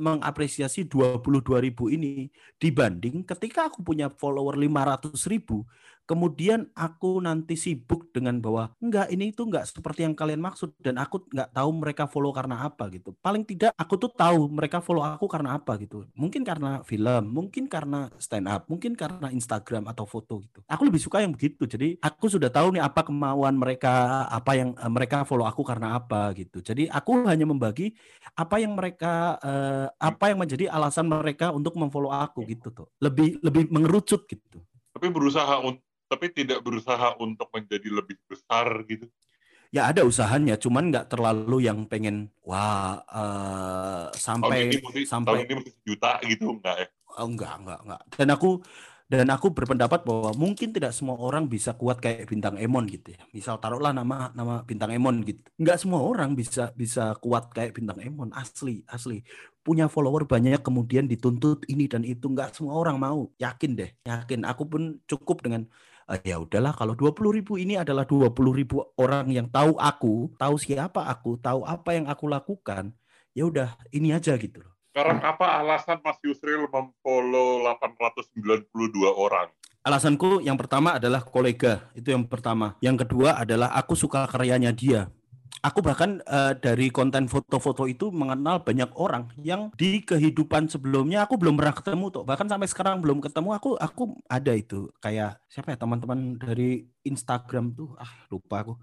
[0.00, 5.68] mengapresiasi 22 ribu ini dibanding ketika aku punya follower 500 ribu
[6.08, 10.96] kemudian aku nanti sibuk dengan bahwa enggak ini itu enggak seperti yang kalian maksud dan
[10.96, 13.12] aku enggak tahu mereka follow karena apa gitu.
[13.20, 16.08] Paling tidak aku tuh tahu mereka follow aku karena apa gitu.
[16.16, 20.64] Mungkin karena film, mungkin karena stand up, mungkin karena Instagram atau foto gitu.
[20.64, 21.68] Aku lebih suka yang begitu.
[21.68, 26.00] Jadi aku sudah tahu nih apa kemauan mereka, apa yang uh, mereka follow aku karena
[26.00, 26.64] apa gitu.
[26.64, 27.92] Jadi aku hanya membagi
[28.32, 32.88] apa yang mereka uh, apa yang menjadi alasan mereka untuk memfollow aku gitu tuh.
[33.04, 34.64] Lebih lebih mengerucut gitu.
[34.96, 39.06] Tapi berusaha untuk tapi tidak berusaha untuk menjadi lebih besar gitu?
[39.68, 45.28] Ya ada usahanya, cuman nggak terlalu yang pengen wah uh, sampai tahun ini mesti, sampai
[45.28, 46.86] tahun ini mesti juta gitu enggak ya?
[47.20, 48.02] Oh, enggak, enggak, enggak.
[48.16, 48.50] Dan aku
[49.08, 53.20] dan aku berpendapat bahwa mungkin tidak semua orang bisa kuat kayak bintang Emon gitu ya.
[53.32, 55.44] Misal taruhlah nama nama bintang Emon gitu.
[55.60, 59.20] Enggak semua orang bisa bisa kuat kayak bintang Emon asli asli.
[59.60, 63.28] Punya follower banyak kemudian dituntut ini dan itu enggak semua orang mau.
[63.36, 64.48] Yakin deh, yakin.
[64.48, 65.68] Aku pun cukup dengan
[66.24, 71.04] ya udahlah kalau 20 ribu ini adalah 20 ribu orang yang tahu aku, tahu siapa
[71.04, 72.96] aku, tahu apa yang aku lakukan,
[73.36, 74.72] ya udah ini aja gitu loh.
[74.88, 78.72] Sekarang apa alasan Mas Yusril memfollow 892
[79.12, 79.52] orang?
[79.84, 82.74] Alasanku yang pertama adalah kolega, itu yang pertama.
[82.82, 85.12] Yang kedua adalah aku suka karyanya dia.
[85.58, 91.34] Aku bahkan uh, dari konten foto-foto itu mengenal banyak orang yang di kehidupan sebelumnya aku
[91.34, 92.22] belum pernah ketemu tuh.
[92.22, 97.74] Bahkan sampai sekarang belum ketemu aku aku ada itu kayak siapa ya teman-teman dari Instagram
[97.74, 98.74] tuh ah lupa aku.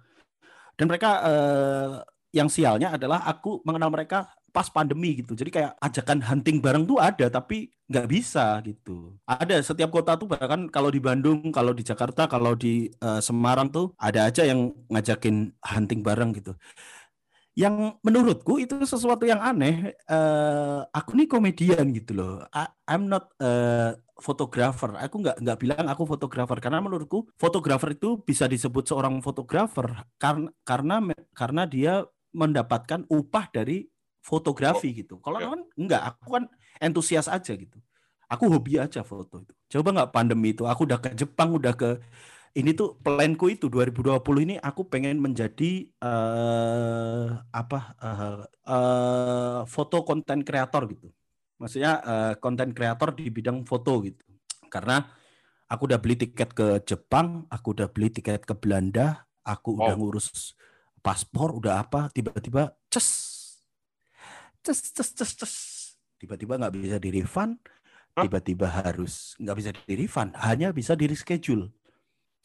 [0.75, 2.03] Dan mereka uh,
[2.35, 5.35] yang sialnya adalah aku mengenal mereka pas pandemi gitu.
[5.35, 9.19] Jadi kayak ajakan hunting bareng tuh ada tapi nggak bisa gitu.
[9.27, 13.67] Ada setiap kota tuh bahkan kalau di Bandung, kalau di Jakarta, kalau di uh, Semarang
[13.67, 16.55] tuh ada aja yang ngajakin hunting bareng gitu.
[17.55, 19.91] Yang menurutku itu sesuatu yang aneh.
[20.07, 22.33] Uh, aku nih komedian gitu loh.
[22.55, 23.51] I, I'm not a
[24.23, 24.95] fotografer.
[24.95, 30.47] Aku nggak nggak bilang aku fotografer karena menurutku fotografer itu bisa disebut seorang fotografer karena
[30.63, 30.95] karena
[31.35, 33.87] karena dia mendapatkan upah dari
[34.25, 35.15] fotografi oh, gitu.
[35.21, 35.53] Kalau ya.
[35.53, 36.43] kan enggak, aku kan
[36.81, 37.77] entusias aja gitu.
[38.25, 39.53] Aku hobi aja foto itu.
[39.77, 42.01] Coba nggak pandemi itu, aku udah ke Jepang, udah ke
[42.57, 44.15] ini tuh planku itu 2020
[44.47, 51.13] ini aku pengen menjadi uh, apa uh, uh, foto konten kreator gitu.
[51.61, 52.01] Maksudnya
[52.41, 54.25] konten uh, kreator di bidang foto gitu.
[54.73, 55.05] Karena
[55.69, 59.85] aku udah beli tiket ke Jepang, aku udah beli tiket ke Belanda, aku oh.
[59.85, 60.57] udah ngurus
[61.05, 63.34] paspor, udah apa, tiba-tiba ces
[64.65, 65.53] ces ces ces ces
[66.17, 67.61] tiba-tiba nggak bisa di refund
[68.15, 71.67] tiba-tiba harus nggak bisa di refund hanya bisa di reschedule.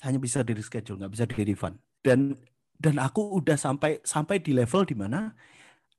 [0.03, 1.79] Hanya bisa di reschedule nggak bisa di refund.
[2.03, 2.35] Dan
[2.81, 5.31] dan aku udah sampai sampai di level di mana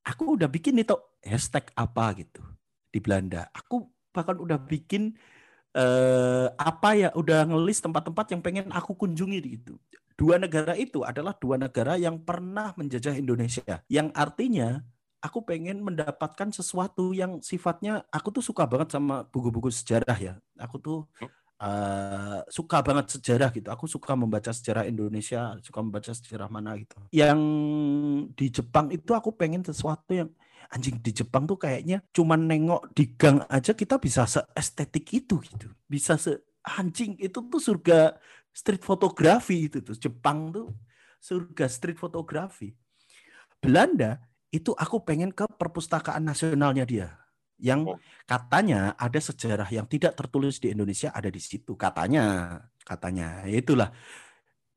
[0.03, 2.43] aku udah bikin itu hashtag apa gitu
[2.91, 3.47] di Belanda.
[3.55, 5.15] Aku bahkan udah bikin
[5.71, 9.79] eh, apa ya udah ngelis tempat-tempat yang pengen aku kunjungi gitu
[10.19, 14.83] dua negara itu adalah dua negara yang pernah menjajah Indonesia yang artinya
[15.21, 20.33] aku pengen mendapatkan sesuatu yang sifatnya aku tuh suka banget sama buku-buku sejarah ya.
[20.57, 21.05] Aku tuh
[21.61, 23.69] uh, suka banget sejarah gitu.
[23.69, 26.97] Aku suka membaca sejarah Indonesia, suka membaca sejarah mana gitu.
[27.13, 27.39] Yang
[28.33, 30.29] di Jepang itu aku pengen sesuatu yang
[30.73, 35.69] anjing di Jepang tuh kayaknya cuman nengok di gang aja kita bisa seestetik itu gitu.
[35.85, 38.17] Bisa se anjing itu tuh surga
[38.49, 39.93] street fotografi itu tuh.
[39.93, 40.73] Jepang tuh
[41.21, 42.73] surga street fotografi.
[43.61, 44.17] Belanda
[44.51, 47.07] itu aku pengen ke perpustakaan nasionalnya dia
[47.61, 47.97] yang oh.
[48.25, 53.45] katanya ada sejarah yang tidak tertulis di Indonesia ada di situ katanya katanya.
[53.45, 53.93] Itulah.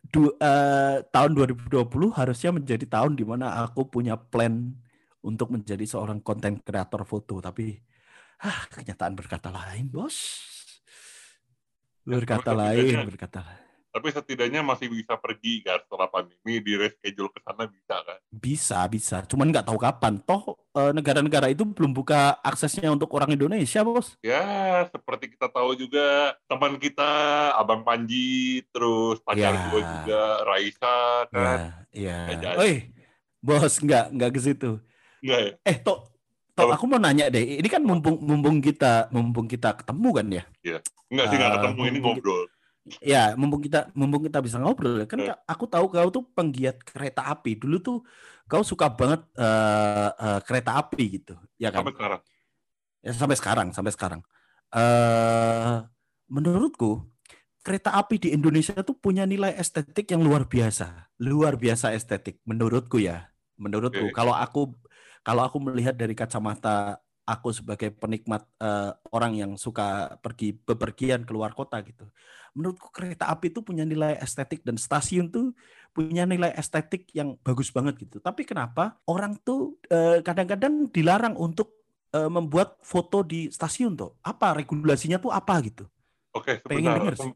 [0.05, 1.81] Du, uh, tahun 2020
[2.13, 4.69] harusnya menjadi tahun di mana aku punya plan
[5.25, 7.73] untuk menjadi seorang konten kreator foto tapi
[8.45, 10.45] ah kenyataan berkata lain bos.
[12.05, 13.09] Berkata lain.
[13.09, 13.64] berkata lain
[13.95, 18.79] tapi setidaknya masih bisa pergi kan setelah pandemi di reschedule ke sana bisa kan bisa
[18.91, 23.87] bisa cuman nggak tahu kapan toh eh, negara-negara itu belum buka aksesnya untuk orang Indonesia
[23.87, 27.07] bos ya seperti kita tahu juga teman kita
[27.55, 29.63] abang Panji terus pacar ya.
[29.71, 30.99] gue juga Raisa
[31.31, 32.59] kan ya, ya.
[32.59, 32.91] Oi
[33.39, 34.71] bos nggak nggak ke situ
[35.23, 35.55] ya?
[35.63, 36.11] eh toh
[36.55, 40.45] Toh, aku mau nanya deh, ini kan mumpung mumpung kita mumpung kita ketemu kan ya?
[40.63, 40.79] Iya.
[41.11, 42.47] Enggak sih, enggak uh, ketemu ini ngobrol.
[43.01, 45.33] Ya, mumpung kita mumpung kita bisa ngobrol kan uh.
[45.49, 47.57] aku tahu kau tuh penggiat kereta api.
[47.57, 47.99] Dulu tuh
[48.45, 51.81] kau suka banget uh, uh, kereta api gitu, ya kan?
[51.81, 52.21] Sampai sekarang.
[53.01, 54.21] Ya sampai sekarang, sampai sekarang.
[54.69, 55.89] Uh,
[56.29, 57.09] menurutku
[57.65, 63.01] kereta api di Indonesia tuh punya nilai estetik yang luar biasa, luar biasa estetik menurutku
[63.01, 63.33] ya.
[63.57, 64.17] Menurutku, okay.
[64.17, 64.77] kalau aku
[65.25, 71.57] kalau aku melihat dari kacamata aku sebagai penikmat uh, orang yang suka pergi bepergian keluar
[71.57, 72.07] kota gitu.
[72.55, 75.57] Menurutku kereta api itu punya nilai estetik dan stasiun tuh
[75.91, 78.23] punya nilai estetik yang bagus banget gitu.
[78.23, 81.73] Tapi kenapa orang tuh kadang kadang-kadang dilarang untuk
[82.13, 84.15] uh, membuat foto di stasiun tuh?
[84.23, 85.89] Apa regulasinya tuh apa gitu?
[86.37, 87.01] Oke, sebentar.
[87.15, 87.33] Aku,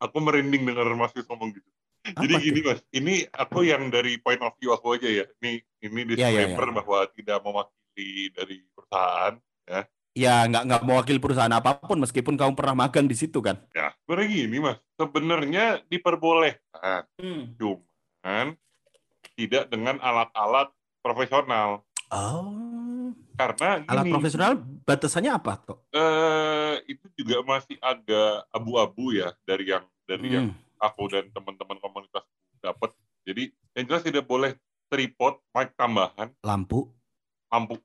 [0.00, 1.68] aku merinding dengar Mas Yus ngomong gitu.
[2.02, 5.24] Apa Jadi gini mas, ini aku yang dari point of view aku aja ya.
[5.38, 6.76] Ini ini disclaimer ya, ya, ya.
[6.82, 7.81] bahwa tidak mewakili
[8.32, 9.34] dari perusahaan
[9.68, 9.80] ya.
[10.12, 13.56] Ya nggak nggak mewakili perusahaan apa pun meskipun kamu pernah magang di situ kan.
[13.72, 17.56] Ya, sebenarnya gini mas, sebenarnya diperbolehkan, hmm.
[17.56, 18.46] cuman
[19.32, 20.68] tidak dengan alat-alat
[21.00, 21.80] profesional.
[22.12, 22.72] Oh.
[23.32, 24.52] Karena gini, alat profesional
[24.84, 25.78] batasannya apa tuh?
[25.96, 30.36] Eh, itu juga masih agak abu-abu ya dari yang dari hmm.
[30.36, 32.24] yang aku dan teman-teman komunitas
[32.60, 32.92] dapat.
[33.24, 34.52] Jadi yang jelas tidak boleh
[34.92, 36.92] tripod, mic tambahan, lampu,
[37.52, 37.76] lampu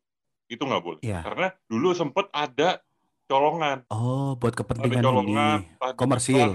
[0.47, 1.01] itu nggak boleh.
[1.03, 1.19] Ya.
[1.21, 2.79] Karena dulu sempat ada
[3.27, 3.83] colongan.
[3.91, 5.95] Oh, buat kepentingan ada colongan, ini.
[5.99, 6.51] komersil.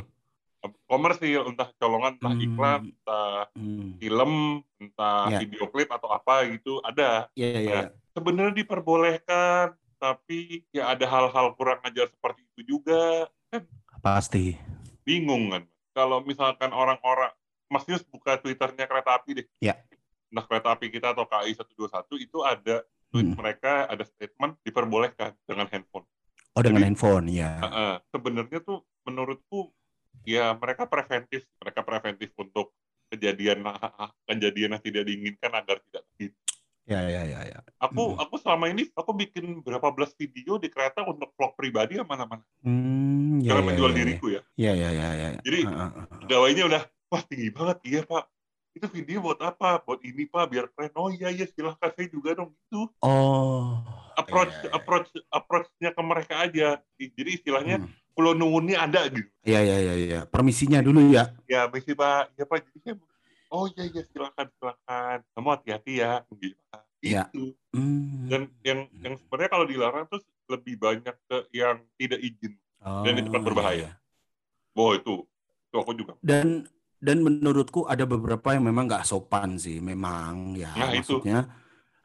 [0.87, 2.47] komersil, entah colongan, entah hmm.
[2.47, 3.89] iklan, entah hmm.
[3.99, 4.33] film,
[4.79, 5.39] entah ya.
[5.43, 7.27] video klip atau apa gitu ada.
[7.35, 7.75] Iya, iya.
[7.75, 13.27] Nah, sebenarnya diperbolehkan, tapi ya ada hal-hal kurang ajar seperti itu juga.
[13.51, 13.67] Kan
[14.03, 14.55] Pasti.
[15.03, 15.63] Bingung kan
[15.95, 17.31] kalau misalkan orang-orang
[17.71, 19.47] Mas Yus buka Twitternya kereta api deh.
[19.63, 19.79] Ya.
[20.35, 23.37] Nah kereta api kita atau KAI 121 itu ada tweet hmm.
[23.37, 26.09] mereka ada statement diperbolehkan dengan handphone.
[26.57, 27.53] Oh dengan Jadi, handphone ya.
[27.61, 29.73] Uh, uh, sebenarnya tuh menurutku
[30.25, 32.73] ya mereka preventif, mereka preventif untuk
[33.13, 33.61] kejadian
[34.25, 36.27] kejadian yang tidak diinginkan agar tidak terjadi.
[36.83, 37.59] Ya ya ya ya.
[37.79, 38.19] Aku hmm.
[38.19, 42.43] aku selama ini aku bikin berapa belas video di kereta untuk vlog pribadi ya mana-mana.
[42.65, 44.43] Hmm, ya, Karena ya, menjual ya, diriku ya.
[44.59, 45.29] Iya iya iya ya.
[45.47, 46.27] Jadi uh, uh,
[46.67, 48.25] udah wah tinggi banget iya Pak.
[48.73, 49.81] Itu video buat apa?
[49.85, 50.93] Buat ini Pak biar keren.
[50.97, 52.89] Oh iya iya silahkan saya juga dong itu.
[53.05, 53.81] Oh.
[54.17, 54.71] Approach ya, ya.
[54.77, 56.69] approach approachnya ke mereka aja.
[56.97, 58.17] Jadi istilahnya hmm.
[58.17, 59.29] pulau nuwunnya ada gitu.
[59.45, 60.21] Iya iya iya iya.
[60.25, 61.33] Permisinya dulu ya.
[61.49, 62.37] Ya, misi Pak.
[62.37, 62.65] Ya Pak.
[62.69, 62.95] Jadi saya
[63.53, 66.57] oh iya iya silakan silakan kamu hati-hati ya gitu
[67.05, 67.29] ya.
[67.29, 68.27] itu mm.
[68.33, 73.15] dan yang yang sebenarnya kalau dilarang tuh lebih banyak ke yang tidak izin oh, dan
[73.21, 73.91] itu kan berbahaya iya.
[74.75, 75.15] oh itu
[75.69, 76.65] itu aku juga dan
[77.03, 81.61] dan menurutku ada beberapa yang memang nggak sopan sih memang ya nah, maksudnya itu.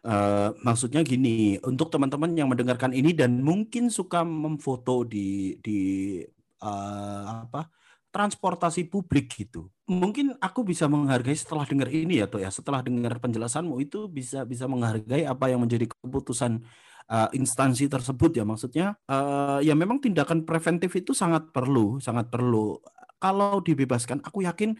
[0.07, 6.21] Uh, maksudnya gini untuk teman-teman yang mendengarkan ini dan mungkin suka memfoto di di
[6.63, 7.69] uh, apa
[8.17, 9.69] transportasi publik gitu.
[9.85, 14.41] Mungkin aku bisa menghargai setelah dengar ini ya toh ya, setelah dengar penjelasanmu itu bisa
[14.41, 16.65] bisa menghargai apa yang menjadi keputusan
[17.13, 18.43] uh, instansi tersebut ya.
[18.47, 22.79] Maksudnya uh, ya memang tindakan preventif itu sangat perlu, sangat perlu.
[23.17, 24.77] Kalau dibebaskan, aku yakin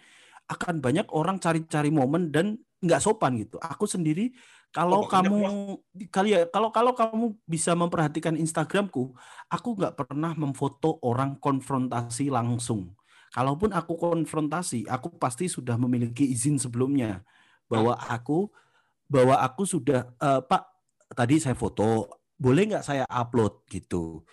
[0.47, 3.57] akan banyak orang cari-cari momen dan nggak sopan gitu.
[3.59, 4.31] Aku sendiri
[4.69, 5.37] kalau oh, kamu
[6.11, 9.15] kali ya kalau kalau kamu bisa memperhatikan Instagramku,
[9.49, 12.93] aku nggak pernah memfoto orang konfrontasi langsung.
[13.33, 17.25] Kalaupun aku konfrontasi, aku pasti sudah memiliki izin sebelumnya
[17.67, 18.47] bahwa aku
[19.07, 20.63] bahwa aku sudah uh, Pak
[21.15, 24.23] tadi saya foto, boleh nggak saya upload gitu?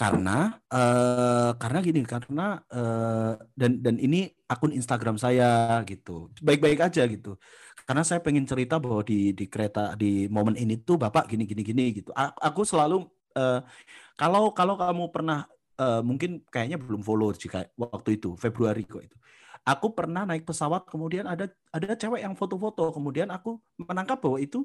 [0.00, 7.04] Karena uh, karena gini, karena uh, dan dan ini akun Instagram saya gitu, baik-baik aja
[7.04, 7.36] gitu.
[7.84, 11.60] Karena saya pengen cerita bahwa di di kereta di momen ini tuh bapak gini gini
[11.60, 12.16] gini gitu.
[12.16, 13.04] Aku selalu
[13.36, 13.60] uh,
[14.16, 15.44] kalau kalau kamu pernah
[15.76, 19.16] uh, mungkin kayaknya belum follow jika waktu itu Februari kok itu.
[19.68, 21.44] Aku pernah naik pesawat kemudian ada
[21.76, 24.64] ada cewek yang foto-foto kemudian aku menangkap bahwa itu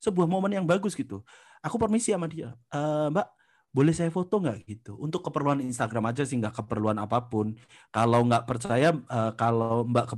[0.00, 1.20] sebuah momen yang bagus gitu.
[1.60, 2.80] Aku permisi sama dia, e,
[3.12, 3.26] Mbak
[3.70, 4.98] boleh saya foto nggak gitu?
[4.98, 7.54] Untuk keperluan Instagram aja sih nggak keperluan apa pun.
[7.94, 10.10] Kalau nggak percaya uh, kalau mbak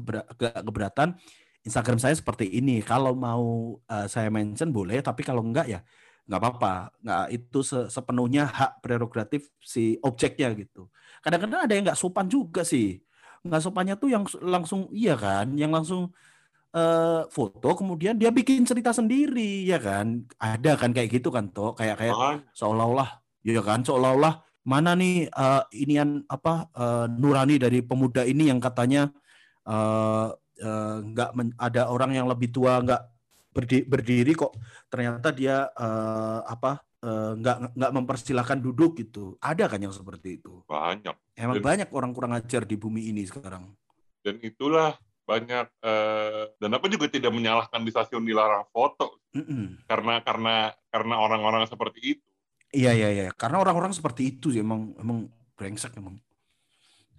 [0.64, 1.20] keberatan
[1.62, 2.80] Instagram saya seperti ini.
[2.80, 5.84] Kalau mau uh, saya mention boleh tapi kalau nggak ya
[6.24, 6.96] nggak apa-apa.
[7.04, 7.60] Nggak itu
[7.92, 10.88] sepenuhnya hak prerogatif si objeknya gitu.
[11.20, 13.04] Kadang-kadang ada yang nggak sopan juga sih.
[13.44, 15.52] Nggak sopannya tuh yang langsung iya kan?
[15.60, 16.02] Yang langsung
[16.72, 20.24] uh, foto kemudian dia bikin cerita sendiri ya kan?
[20.40, 22.16] Ada kan kayak gitu kan toh kayak kayak
[22.56, 28.62] seolah-olah ya kan seolah-olah mana nih uh, inian apa uh, nurani dari pemuda ini yang
[28.62, 29.10] katanya
[31.02, 33.02] nggak uh, uh, ada orang yang lebih tua nggak
[33.52, 34.54] berdiri, berdiri kok
[34.86, 39.36] ternyata dia uh, apa uh, nggak nggak mempersilahkan duduk gitu.
[39.42, 40.62] Ada kan yang seperti itu?
[40.66, 41.14] Banyak.
[41.36, 43.74] Emang dan, banyak orang kurang ajar di bumi ini sekarang.
[44.22, 49.64] Dan itulah banyak uh, dan apa juga tidak menyalahkan di stasiun dilarang foto mm -mm.
[49.86, 50.54] karena karena
[50.90, 52.31] karena orang-orang seperti itu.
[52.72, 55.28] Iya iya iya, karena orang-orang seperti itu sih emang emang
[55.60, 56.16] brengsek emang.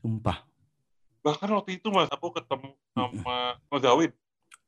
[0.01, 0.41] Sumpah.
[1.21, 4.11] Bahkan waktu itu Mas aku ketemu sama Mas Zawin.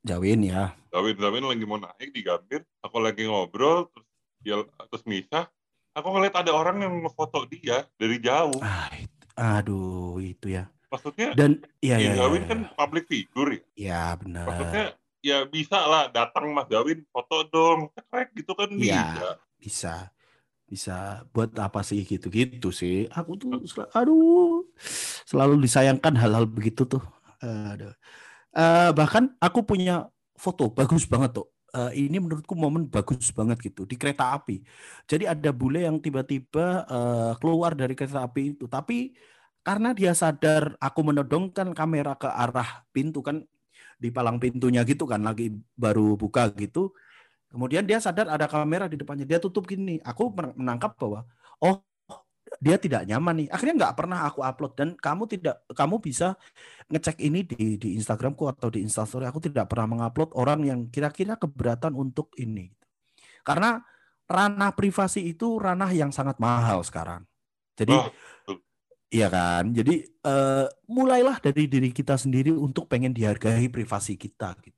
[0.06, 0.78] Zawin ya.
[0.94, 4.06] Zawin Zawin lagi mau naik di Gambir, aku lagi ngobrol terus
[4.38, 5.50] dia terus misah,
[5.90, 8.62] aku ngeliat ada orang yang ngefoto dia dari jauh.
[8.62, 10.70] Ah, itu, aduh itu ya.
[10.86, 13.62] Maksudnya dan iya ya, Zawin ya, kan public figure ya.
[13.74, 14.46] Iya benar.
[14.46, 14.86] Maksudnya
[15.18, 19.28] ya bisa lah datang Mas Zawin foto dong, cekrek gitu kan ya, bisa.
[19.58, 19.94] Bisa
[20.66, 23.06] bisa buat apa sih gitu-gitu sih.
[23.14, 24.66] Aku tuh sel aduh
[25.24, 27.02] selalu disayangkan hal-hal begitu tuh.
[27.40, 27.94] Aduh.
[28.56, 31.48] Uh, bahkan aku punya foto bagus banget tuh.
[31.76, 34.64] Uh, ini menurutku momen bagus banget gitu di kereta api.
[35.06, 38.64] Jadi ada bule yang tiba-tiba uh, keluar dari kereta api itu.
[38.66, 39.14] Tapi
[39.62, 43.42] karena dia sadar aku menodongkan kamera ke arah pintu kan
[43.96, 46.92] di palang pintunya gitu kan lagi baru buka gitu
[47.46, 49.24] Kemudian dia sadar ada kamera di depannya.
[49.24, 50.02] Dia tutup gini.
[50.02, 51.24] Aku menangkap bahwa
[51.62, 51.82] oh
[52.58, 53.48] dia tidak nyaman nih.
[53.52, 56.34] Akhirnya nggak pernah aku upload dan kamu tidak kamu bisa
[56.90, 59.28] ngecek ini di di Instagramku atau di Instastory.
[59.28, 62.72] Aku tidak pernah mengupload orang yang kira-kira keberatan untuk ini.
[63.46, 63.78] Karena
[64.26, 67.22] ranah privasi itu ranah yang sangat mahal sekarang.
[67.78, 68.10] Jadi oh.
[69.06, 74.75] Iya kan, jadi uh, mulailah dari diri kita sendiri untuk pengen dihargai privasi kita gitu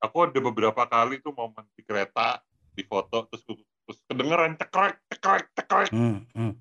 [0.00, 2.40] aku ada beberapa kali tuh momen di kereta
[2.72, 3.44] di foto terus
[3.86, 6.52] terus kedengeran cekrek cekrek cekrek hmm, hmm.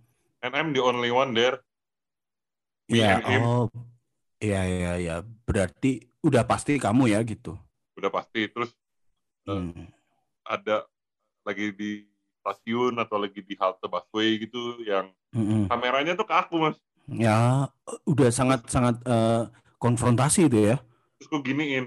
[0.43, 1.63] and I'm the only one there
[2.89, 3.69] Iya, oh,
[4.41, 5.15] iya iya iya.
[5.45, 7.53] Berarti udah pasti kamu ya gitu.
[7.93, 8.49] Udah pasti.
[8.49, 8.73] Terus
[9.45, 9.85] eh, hmm.
[10.49, 10.89] ada
[11.45, 12.09] lagi di
[12.41, 15.69] stasiun atau lagi di halte busway gitu yang hmm.
[15.69, 16.77] kameranya tuh ke aku mas.
[17.09, 17.69] Ya,
[18.05, 20.77] udah sangat sangat uh, konfrontasi itu ya.
[21.21, 21.85] Terus gue giniin,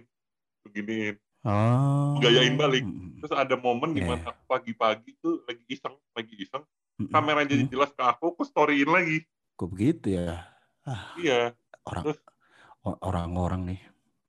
[0.63, 1.15] gue giniin.
[1.43, 2.23] Oh.
[2.23, 2.87] Gayain balik.
[3.19, 4.31] Terus ada momen di mana yeah.
[4.31, 6.63] aku pagi-pagi tuh lagi iseng, lagi iseng.
[7.11, 9.27] Kamera jadi jelas ke aku, aku storyin lagi.
[9.59, 10.47] Kok begitu ya?
[10.87, 11.51] Ah, iya.
[11.83, 12.15] Orang
[12.83, 13.81] orang-orang nih.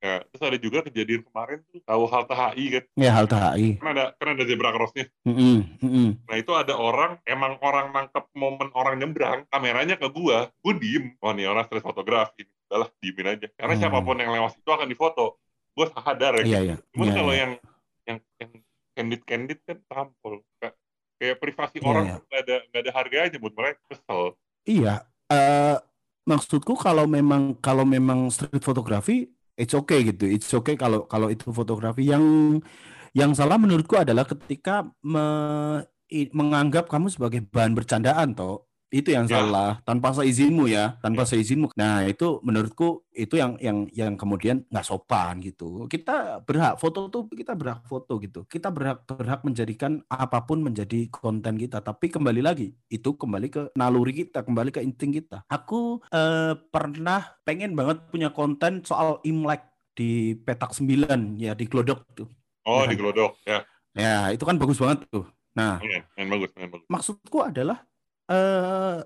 [0.04, 2.84] Ya, terus ada juga kejadian kemarin tuh tahu halte HI kan?
[2.92, 3.80] Ya halte HI.
[3.80, 5.08] Kan ada kan ada zebra crossnya.
[5.24, 6.08] Mm -mm, mm -mm.
[6.28, 11.16] Nah itu ada orang emang orang nangkep momen orang nyebrang, kameranya ke gua, gua diem.
[11.24, 13.48] Wah nih orang stres fotografi, udahlah diemin aja.
[13.56, 13.80] Karena hmm.
[13.80, 15.40] siapa pun yang lewat itu akan difoto
[15.74, 16.44] gue sadar ya.
[16.46, 16.76] Iya, iya.
[16.94, 17.40] Cuma iya, kalau iya.
[17.42, 17.52] yang
[18.04, 18.50] yang yang
[18.94, 20.34] candid candid kan tampol.
[20.62, 20.74] Kayak,
[21.18, 22.16] kayak privasi iya, orang iya.
[22.22, 24.22] nggak ada nggak ada harganya buat mereka kesel.
[24.64, 24.94] Iya.
[25.28, 25.76] Uh,
[26.24, 30.30] maksudku kalau memang kalau memang street fotografi it's okay gitu.
[30.30, 32.58] It's okay kalau kalau itu fotografi yang
[33.14, 35.24] yang salah menurutku adalah ketika me,
[36.34, 39.42] menganggap kamu sebagai bahan bercandaan toh itu yang ya.
[39.42, 39.82] salah.
[39.82, 41.34] Tanpa seizinmu ya tanpa ya.
[41.34, 41.74] seizinmu.
[41.74, 45.90] Nah itu menurutku itu yang yang yang kemudian nggak sopan gitu.
[45.90, 48.46] Kita berhak foto tuh kita berhak foto gitu.
[48.46, 51.82] Kita berhak berhak menjadikan apa pun menjadi konten kita.
[51.82, 55.42] Tapi kembali lagi itu kembali ke naluri kita kembali ke insting kita.
[55.50, 62.06] Aku eh, pernah pengen banget punya konten soal imlek di petak 9 ya di Glodok
[62.14, 62.30] tuh.
[62.62, 63.66] Oh ya, di Glodok ya.
[63.94, 65.26] Ya itu kan bagus banget tuh.
[65.54, 66.82] Nah ya, bagus, bagus.
[66.90, 67.86] maksudku adalah
[68.30, 69.04] uh,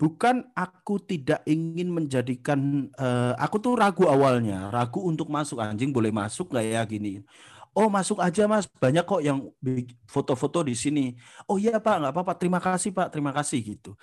[0.00, 5.60] bukan aku tidak ingin menjadikan uh, aku tuh ragu awalnya ragu untuk masuk.
[5.60, 7.20] Anjing boleh masuk nggak ya gini.
[7.76, 8.66] Oh masuk aja mas.
[8.66, 9.46] Banyak kok yang
[10.08, 11.14] foto-foto di sini.
[11.46, 12.00] Oh iya pak.
[12.00, 12.32] Nggak apa-apa.
[12.40, 13.12] Terima kasih pak.
[13.12, 13.94] Terima kasih gitu.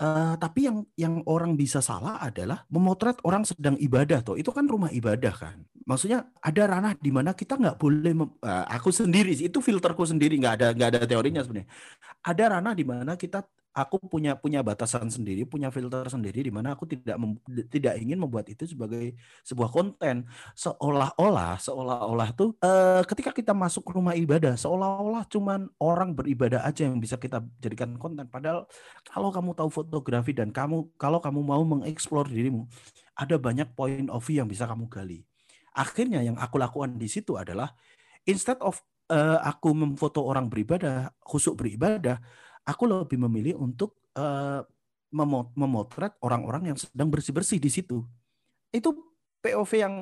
[0.00, 4.64] Uh, tapi yang yang orang bisa salah adalah memotret orang sedang ibadah tuh itu kan
[4.64, 5.62] rumah ibadah kan.
[5.84, 10.40] Maksudnya ada ranah di mana kita nggak boleh uh, aku sendiri itu filterku sendiri.
[10.40, 11.68] Nggak ada nggak ada teorinya sebenarnya.
[12.24, 16.76] Ada ranah di mana kita aku punya punya batasan sendiri, punya filter sendiri di mana
[16.76, 17.40] aku tidak mem,
[17.72, 24.12] tidak ingin membuat itu sebagai sebuah konten seolah-olah seolah-olah tuh uh, ketika kita masuk rumah
[24.12, 28.68] ibadah seolah-olah cuman orang beribadah aja yang bisa kita jadikan konten padahal
[29.08, 32.68] kalau kamu tahu fotografi dan kamu kalau kamu mau mengeksplor dirimu
[33.16, 35.24] ada banyak point of view yang bisa kamu gali.
[35.72, 37.72] Akhirnya yang aku lakukan di situ adalah
[38.28, 42.20] instead of uh, aku memfoto orang beribadah, khusuk beribadah,
[42.66, 44.62] aku lebih memilih untuk uh,
[45.56, 48.00] memotret orang-orang yang sedang bersih-bersih di situ.
[48.72, 48.96] Itu
[49.44, 49.94] POV yang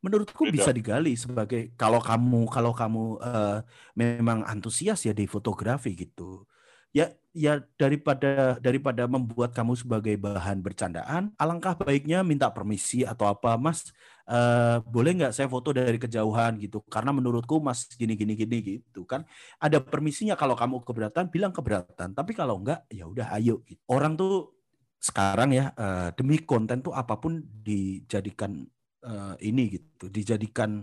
[0.00, 0.54] menurutku Beda.
[0.54, 3.60] bisa digali sebagai kalau kamu kalau kamu uh,
[3.98, 6.46] memang antusias ya di fotografi gitu.
[6.94, 13.60] Ya ya daripada daripada membuat kamu sebagai bahan bercandaan, alangkah baiknya minta permisi atau apa,
[13.60, 13.92] Mas.
[14.28, 16.84] Uh, boleh nggak saya foto dari kejauhan gitu?
[16.84, 19.24] Karena menurutku mas gini gini gini gitu kan.
[19.56, 22.12] Ada permisinya kalau kamu keberatan bilang keberatan.
[22.12, 23.80] Tapi kalau enggak ya udah ayo gitu.
[23.88, 24.52] orang tuh
[25.00, 28.66] sekarang ya uh, demi konten tuh apa pun dijadikan
[29.06, 30.82] uh, ini gitu dijadikan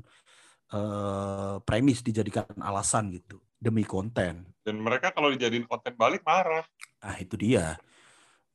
[0.72, 4.48] uh, premis dijadikan alasan gitu demi konten.
[4.66, 6.66] Dan mereka kalau dijadiin konten balik marah.
[7.04, 7.78] Ah itu dia.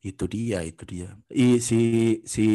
[0.01, 1.13] Itu dia itu dia.
[1.29, 1.81] I, si
[2.25, 2.47] si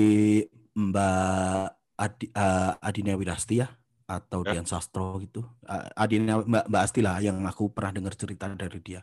[0.76, 3.68] Mbak Adi, uh, Adina Wirasti ya
[4.06, 4.54] atau ya.
[4.54, 5.42] Dian Sastro gitu.
[5.66, 9.02] Uh, Adina Mbak, Mbak Asti lah yang aku pernah dengar cerita dari dia.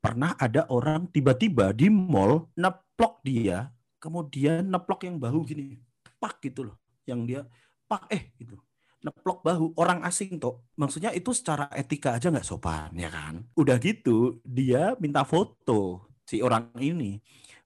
[0.00, 5.76] Pernah ada orang tiba-tiba di mall neplok dia, kemudian neplok yang bahu gini,
[6.22, 7.42] pak gitu loh, yang dia
[7.90, 8.54] pak eh gitu,
[9.02, 10.62] neplok bahu orang asing toh.
[10.78, 13.42] Maksudnya itu secara etika aja nggak sopan ya kan.
[13.58, 17.18] Udah gitu dia minta foto si orang ini,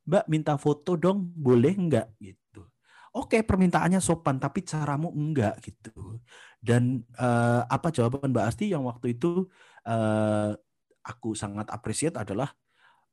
[0.08, 2.39] Mbak minta foto dong, boleh nggak gitu
[3.10, 6.22] Oke, permintaannya sopan, tapi caramu enggak gitu.
[6.62, 9.50] Dan uh, apa jawaban Mbak Asti yang waktu itu
[9.82, 10.54] uh,
[11.02, 12.54] aku sangat appreciate adalah,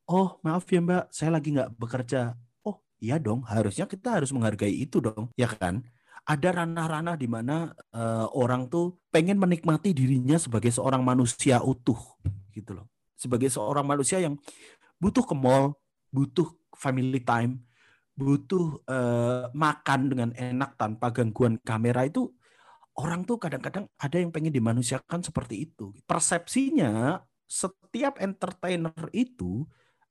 [0.06, 2.38] oh maaf ya Mbak, saya lagi nggak bekerja.
[2.62, 5.82] Oh iya dong, harusnya kita harus menghargai itu dong, ya kan?
[6.28, 11.98] Ada ranah-ranah di mana uh, orang tuh pengen menikmati dirinya sebagai seorang manusia utuh,
[12.54, 12.86] gitu loh.
[13.18, 14.38] Sebagai seorang manusia yang
[15.02, 15.74] butuh ke mall,
[16.14, 16.46] butuh
[16.78, 17.66] family time,
[18.18, 22.26] butuh uh, makan dengan enak tanpa gangguan kamera itu
[22.98, 25.94] orang tuh kadang-kadang ada yang pengen dimanusiakan seperti itu.
[26.02, 29.62] Persepsinya setiap entertainer itu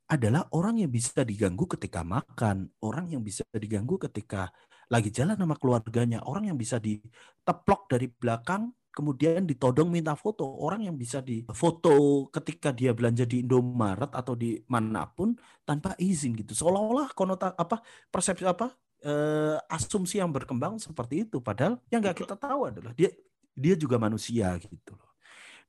[0.07, 4.47] adalah orang yang bisa diganggu ketika makan, orang yang bisa diganggu ketika
[4.87, 10.41] lagi jalan sama keluarganya, orang yang bisa diteplok dari belakang kemudian ditodong minta foto.
[10.41, 16.33] Orang yang bisa difoto ketika dia belanja di Indomaret atau di mana pun tanpa izin
[16.33, 16.57] gitu.
[16.57, 18.73] Seolah-olah konota apa persepsi apa
[19.05, 21.37] eh, asumsi yang berkembang seperti itu.
[21.37, 23.13] Padahal yang nggak kita tahu adalah dia
[23.53, 25.13] dia juga manusia gitu loh.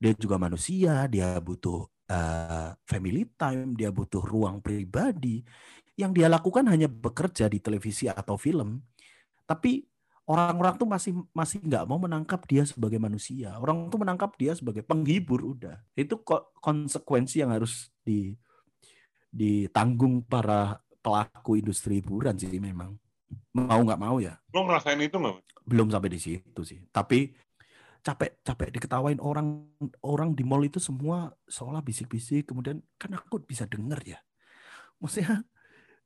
[0.01, 5.45] Dia juga manusia dia butuh uh, family time dia butuh ruang pribadi.
[5.99, 8.81] Yang dia lakukan hanya bekerja di televisi atau film
[9.49, 9.89] tapi
[10.29, 13.57] orang-orang tuh masih masih nggak mau menangkap dia sebagai manusia.
[13.57, 15.81] Orang tuh menangkap dia sebagai penghibur udah.
[15.97, 16.21] Itu
[16.61, 18.37] konsekuensi yang harus di
[19.33, 22.93] ditanggung para pelaku industri hiburan sih memang.
[23.57, 24.37] Mau nggak mau ya.
[24.53, 25.65] Lo ngerasain itu nggak?
[25.65, 26.85] Belum sampai di situ sih.
[26.93, 27.33] Tapi
[28.05, 29.69] capek capek diketawain orang
[30.05, 34.19] orang di mall itu semua seolah bisik-bisik kemudian kan aku bisa denger ya.
[35.01, 35.41] Maksudnya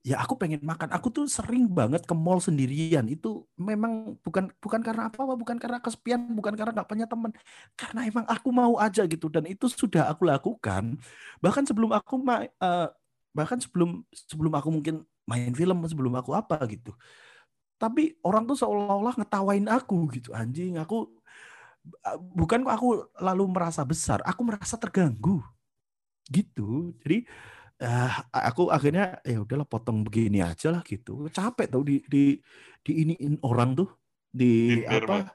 [0.02, 0.90] ya aku pengen makan.
[0.90, 3.06] Aku tuh sering banget ke mall sendirian.
[3.06, 7.30] Itu memang bukan bukan karena apa-apa, bukan karena kesepian, bukan karena nggak punya teman.
[7.78, 10.98] Karena emang aku mau aja gitu dan itu sudah aku lakukan.
[11.38, 12.90] Bahkan sebelum aku uh,
[13.32, 16.90] bahkan sebelum sebelum aku mungkin main film, sebelum aku apa gitu.
[17.78, 20.34] Tapi orang tuh seolah-olah ngetawain aku gitu.
[20.34, 21.10] Anjing, aku
[22.34, 22.88] bukan kok aku
[23.22, 25.42] lalu merasa besar, aku merasa terganggu.
[26.26, 26.94] Gitu.
[27.02, 27.26] Jadi
[27.82, 31.26] uh, aku akhirnya ya udahlah potong begini aja lah gitu.
[31.28, 32.38] Capek tau di di
[32.80, 33.90] di iniin orang tuh
[34.32, 35.34] di apa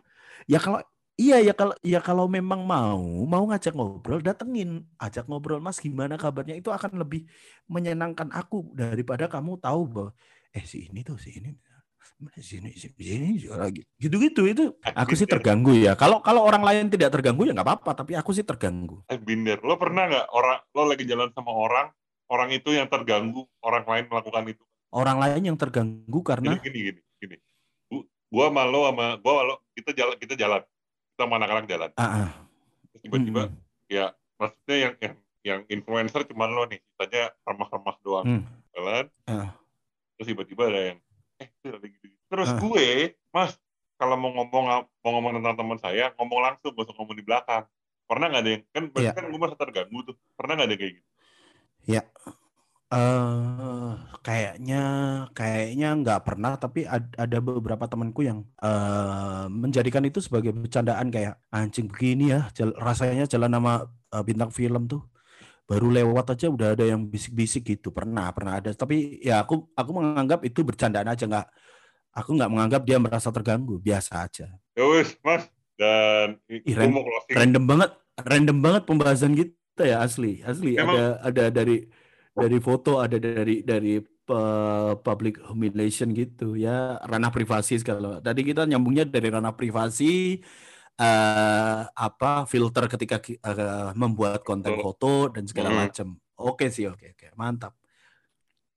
[0.50, 0.82] ya kalau
[1.20, 6.16] iya ya kalau ya kalau memang mau mau ngajak ngobrol datengin ajak ngobrol mas gimana
[6.16, 6.56] kabarnya?
[6.58, 7.28] Itu akan lebih
[7.70, 10.12] menyenangkan aku daripada kamu tahu bahwa
[10.56, 11.52] eh si ini tuh si ini
[12.42, 13.86] sini sini lagi.
[14.00, 15.94] Gitu-gitu itu aku sih terganggu ya.
[15.94, 19.06] Kalau kalau orang lain tidak terganggu ya nggak apa-apa tapi aku sih terganggu.
[19.22, 21.88] Binder lo pernah nggak orang lo lagi jalan sama orang
[22.28, 27.02] orang itu yang terganggu orang lain melakukan itu orang lain yang terganggu karena gini gini
[27.20, 27.36] gini,
[27.90, 28.04] gini.
[28.28, 30.62] gua malu sama gua malu kita jalan kita jalan
[31.16, 32.30] kita mana anak-anak jalan uh-uh.
[33.00, 33.92] tiba-tiba mm -hmm.
[33.92, 34.06] ya
[34.38, 35.16] maksudnya yang yang
[35.48, 38.44] yang influencer cuma lo nih sisanya remah-remah doang mm.
[38.76, 39.50] jalan uh.
[40.20, 41.00] terus tiba-tiba ada yang
[41.38, 42.16] eh gitu, -gitu.
[42.28, 42.60] terus uh.
[42.60, 43.56] gue mas
[43.98, 44.66] kalau mau ngomong
[45.02, 47.64] mau ngomong tentang teman saya ngomong langsung gak usah ngomong di belakang
[48.08, 49.14] pernah nggak ada yang kan yeah.
[49.14, 51.10] kan gue merasa terganggu tuh pernah nggak ada kayak gitu
[51.88, 52.04] Ya.
[52.88, 54.84] Uh, kayaknya
[55.36, 61.36] kayaknya nggak pernah tapi ad, ada beberapa temanku yang uh, menjadikan itu sebagai bercandaan kayak
[61.52, 65.04] anjing begini ya jel, rasanya jalan nama uh, bintang film tuh.
[65.68, 67.92] Baru lewat aja udah ada yang bisik-bisik gitu.
[67.92, 68.72] Pernah pernah ada.
[68.72, 71.48] Tapi ya aku aku menganggap itu bercandaan aja nggak
[72.16, 73.76] aku nggak menganggap dia merasa terganggu.
[73.84, 74.48] Biasa aja.
[74.80, 75.44] Ya wis mas.
[75.76, 77.04] Dan Ih, random,
[77.36, 79.54] random banget random banget pembahasan gitu
[79.84, 80.80] ya asli asli.
[80.80, 81.86] Emang, ada ada dari
[82.34, 83.98] dari foto ada dari dari
[84.30, 86.98] uh, public humiliation gitu ya.
[87.04, 90.42] Ranah privasi kalau tadi kita nyambungnya dari ranah privasi
[90.98, 95.78] uh, apa filter ketika uh, membuat konten foto dan segala hmm.
[95.78, 96.08] macam.
[96.38, 97.28] Oke sih oke oke.
[97.34, 97.74] Mantap.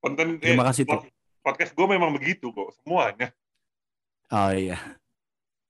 [0.01, 1.05] Konten terima kasih tuh.
[1.41, 3.33] podcast gue memang begitu kok semuanya.
[4.29, 4.77] Oh iya.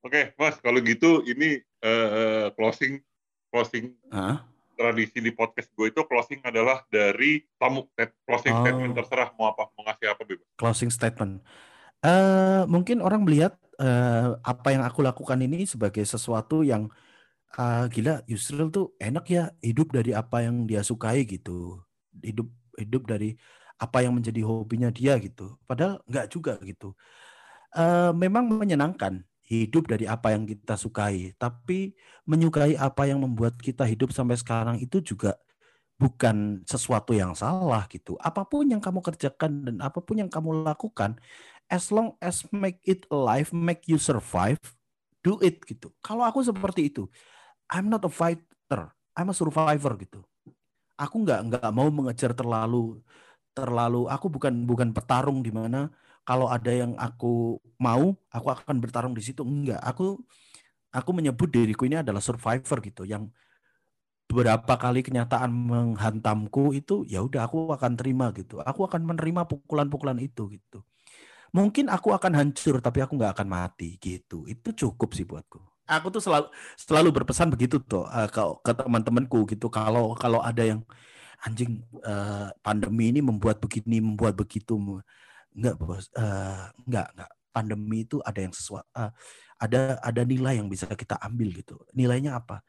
[0.01, 2.99] Oke, Mas, kalau gitu ini uh, closing
[3.53, 4.41] closing uh?
[4.73, 7.87] Tradisi di podcast gue itu closing adalah dari tamu
[8.25, 8.61] closing oh.
[8.65, 10.47] statement terserah mau apa mau ngasih apa bebas.
[10.57, 11.43] Closing statement.
[12.01, 16.89] Uh, mungkin orang melihat uh, apa yang aku lakukan ini sebagai sesuatu yang
[17.61, 21.77] uh, gila Yusril tuh enak ya hidup dari apa yang dia sukai gitu.
[22.21, 23.37] Hidup hidup dari
[23.81, 25.57] apa yang menjadi hobinya dia gitu.
[25.65, 26.93] Padahal nggak juga gitu.
[27.71, 31.35] Uh, memang menyenangkan hidup dari apa yang kita sukai.
[31.35, 31.91] Tapi
[32.23, 35.35] menyukai apa yang membuat kita hidup sampai sekarang itu juga
[35.99, 38.15] bukan sesuatu yang salah gitu.
[38.23, 41.19] Apa pun yang kamu kerjakan dan apa pun yang kamu lakukan,
[41.67, 44.57] as long as make it alive, make you survive,
[45.21, 45.91] do it gitu.
[46.01, 47.05] Kalau aku seperti itu,
[47.69, 50.23] I'm not a fighter, I'm a survivor gitu.
[50.97, 53.03] Aku nggak nggak mau mengejar terlalu
[53.53, 54.07] terlalu.
[54.07, 55.91] Aku bukan bukan petarung di mana
[56.21, 59.41] kalau ada yang aku mau, aku akan bertarung di situ.
[59.41, 60.21] Enggak, aku
[60.91, 63.31] aku menyebut diriku ini adalah survivor gitu yang
[64.31, 68.63] beberapa kali kenyataan menghantamku itu ya udah aku akan terima gitu.
[68.63, 70.87] Aku akan menerima pukulan-pukulan itu gitu.
[71.51, 74.47] Mungkin aku akan hancur tapi aku nggak akan mati gitu.
[74.47, 75.59] Itu cukup sih buatku.
[75.83, 76.47] Aku tuh selalu
[76.79, 79.67] selalu berpesan begitu tuh uh, ke, ke teman-temanku gitu.
[79.67, 80.79] Kalau kalau ada yang
[81.43, 84.79] anjing uh, pandemi ini membuat begini, membuat begitu
[85.55, 86.07] Enggak, Bos.
[86.15, 87.31] Uh, enggak, enggak.
[87.51, 89.11] Pandemi itu ada yang sesuatu uh,
[89.59, 91.75] ada ada nilai yang bisa kita ambil gitu.
[91.91, 92.63] Nilainya apa?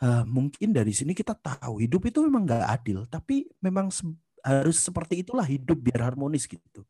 [0.00, 4.02] Uh, mungkin dari sini kita tahu hidup itu memang enggak adil, tapi memang se
[4.44, 6.84] harus seperti itulah hidup biar harmonis gitu.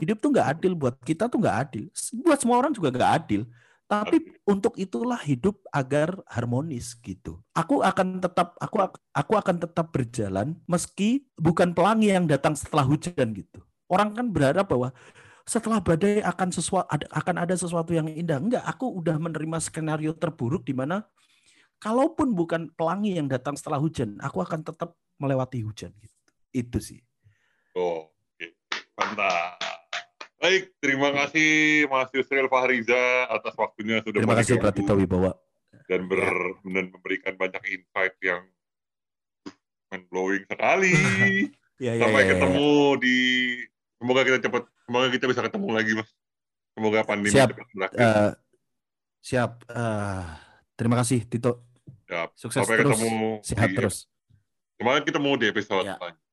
[0.00, 1.84] Hidup tuh enggak adil buat kita tuh enggak adil.
[2.24, 3.42] Buat semua orang juga enggak adil.
[3.84, 4.16] Tapi
[4.48, 7.44] untuk itulah hidup agar harmonis gitu.
[7.52, 8.80] Aku akan tetap aku
[9.12, 13.60] aku akan tetap berjalan meski bukan pelangi yang datang setelah hujan gitu.
[13.88, 14.90] Orang kan berharap bahwa
[15.44, 18.40] setelah badai akan sesuatu akan ada sesuatu yang indah.
[18.40, 21.04] Enggak, aku udah menerima skenario terburuk di mana
[21.76, 26.16] kalaupun bukan pelangi yang datang setelah hujan, aku akan tetap melewati hujan gitu.
[26.54, 27.00] Itu sih.
[27.76, 28.46] Oh, oke.
[28.96, 29.60] Mantap.
[30.40, 35.32] Baik, terima kasih Mas Yusril Fahriza atas waktunya sudah Terima kasih Pratita Wibawa
[35.88, 36.20] dan ber
[36.64, 38.44] dan memberikan banyak insight yang
[39.88, 40.92] mind blowing sekali.
[41.84, 43.18] ya, ya, Sampai ya, ya, ketemu di
[43.98, 46.10] Semoga kita cepat, semoga kita bisa ketemu lagi, Mas.
[46.74, 47.54] Semoga pandemi siap.
[47.54, 47.98] cepat berakhir.
[47.98, 48.32] Uh,
[49.22, 49.50] siap.
[49.70, 50.22] Uh,
[50.74, 51.62] terima kasih, Tito.
[52.10, 52.28] Siap.
[52.34, 52.98] Sukses Sampai terus.
[52.98, 53.30] ketemu.
[53.46, 53.96] Sehat di, terus.
[54.74, 55.96] Semangat ketemu di episode ya.
[55.96, 56.23] selanjutnya.